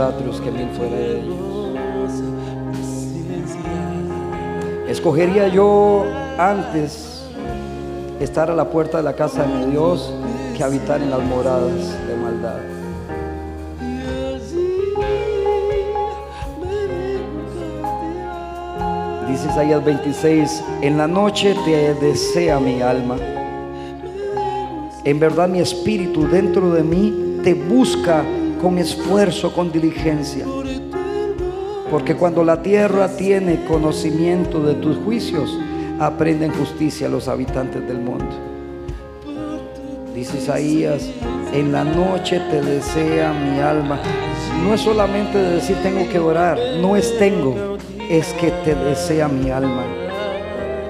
[0.00, 1.36] Atrios que mil fuera de ellos.
[4.88, 6.04] Escogería yo
[6.38, 7.24] antes
[8.20, 10.12] estar a la puerta de la casa de mi Dios
[10.56, 12.58] que habitar en las moradas de maldad.
[19.28, 23.16] Dice Isaías 26, en la noche te desea mi alma.
[25.04, 28.24] En verdad mi espíritu dentro de mí te busca
[28.60, 30.44] con esfuerzo, con diligencia.
[31.90, 35.58] Porque cuando la tierra tiene conocimiento de tus juicios,
[35.98, 38.26] aprenden justicia los habitantes del mundo.
[40.14, 41.08] Dice Isaías,
[41.52, 44.00] en la noche te desea mi alma.
[44.62, 47.78] No es solamente de decir tengo que orar, no es tengo,
[48.10, 49.84] es que te desea mi alma.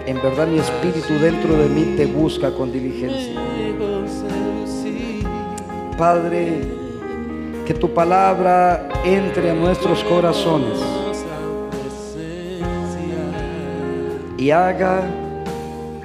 [0.07, 3.35] En verdad mi espíritu dentro de mí te busca con diligencia.
[5.99, 6.88] Padre,
[7.69, 10.79] que tu palabra entre a nuestros corazones
[14.39, 15.03] y haga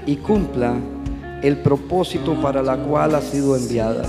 [0.05, 0.73] y cumpla
[1.41, 4.03] el propósito para la cual ha sido enviada.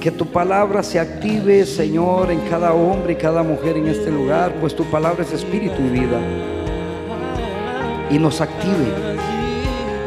[0.00, 4.54] Que tu palabra se active, Señor, en cada hombre y cada mujer en este lugar,
[4.60, 6.20] pues tu palabra es espíritu y vida.
[8.10, 8.92] Y nos active,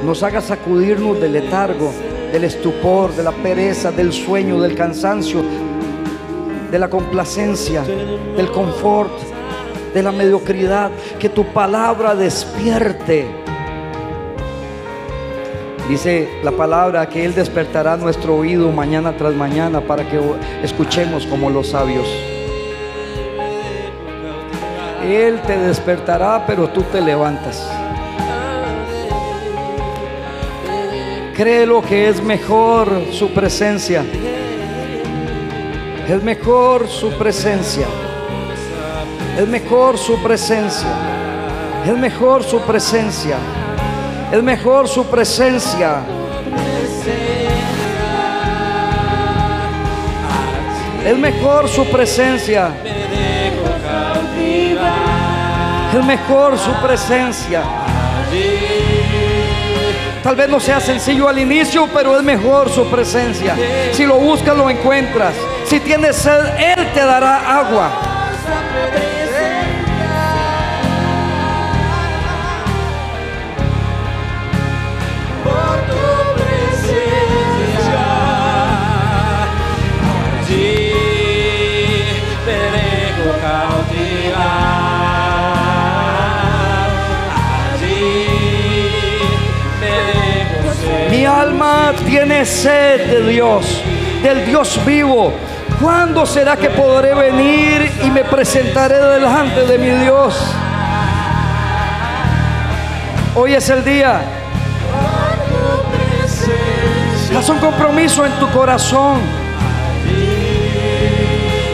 [0.05, 1.91] nos haga sacudirnos del letargo,
[2.31, 5.43] del estupor, de la pereza, del sueño, del cansancio,
[6.71, 7.83] de la complacencia,
[8.35, 9.11] del confort,
[9.93, 10.91] de la mediocridad.
[11.19, 13.39] Que tu palabra despierte
[15.89, 20.21] Dice la palabra que Él despertará nuestro oído mañana tras mañana para que
[20.61, 22.07] escuchemos como los sabios.
[25.03, 27.67] Él te despertará, pero tú te levantas.
[31.35, 34.05] Créelo que es mejor su presencia.
[36.09, 37.85] Es mejor su presencia.
[39.37, 40.89] Es mejor su presencia.
[41.85, 43.37] Es mejor su presencia.
[44.31, 46.01] Es mejor su presencia.
[51.05, 52.71] Es mejor su presencia.
[55.93, 57.61] Es mejor su presencia.
[60.23, 63.55] Tal vez no sea sencillo al inicio, pero es mejor su presencia.
[63.91, 65.35] Si lo buscas, lo encuentras.
[65.69, 67.91] Si tienes sed, Él te dará agua.
[91.11, 93.83] Mi alma tiene sed de Dios,
[94.23, 95.31] del Dios vivo.
[95.81, 100.35] ¿Cuándo será que podré venir y me presentaré delante de mi Dios?
[103.33, 104.19] Hoy es el día.
[107.37, 109.19] Haz un compromiso en tu corazón.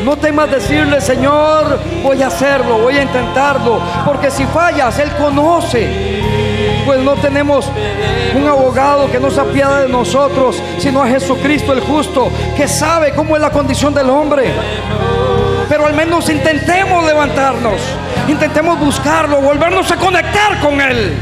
[0.04, 3.82] No temas decirle, Señor, voy a hacerlo, voy a intentarlo.
[4.06, 6.15] Porque si fallas, Él conoce.
[6.86, 7.68] Pues no tenemos
[8.36, 13.14] un abogado que no se apiada de nosotros, sino a Jesucristo el justo, que sabe
[13.14, 14.54] cómo es la condición del hombre.
[15.68, 17.82] Pero al menos intentemos levantarnos,
[18.28, 21.14] intentemos buscarlo, volvernos a conectar con Él.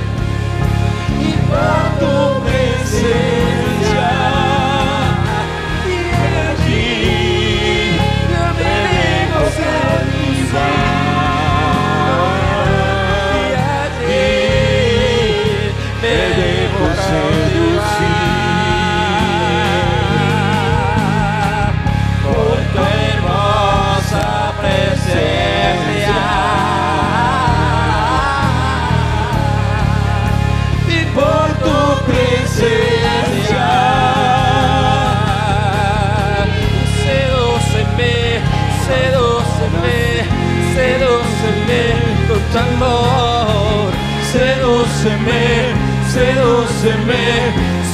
[45.04, 45.76] sedúceme,
[46.08, 47.26] sedúceme,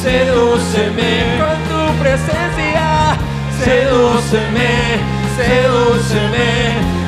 [0.03, 1.11] sedúceme
[1.41, 3.18] con tu presencia.
[3.57, 4.69] Sedúceme,
[5.36, 6.49] sedúceme,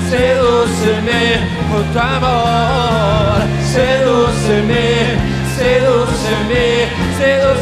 [0.09, 1.21] sedúceme
[1.69, 3.45] con tu amor.
[3.61, 4.89] Sedúceme,
[5.55, 6.65] sedúceme,
[7.19, 7.60] sedúceme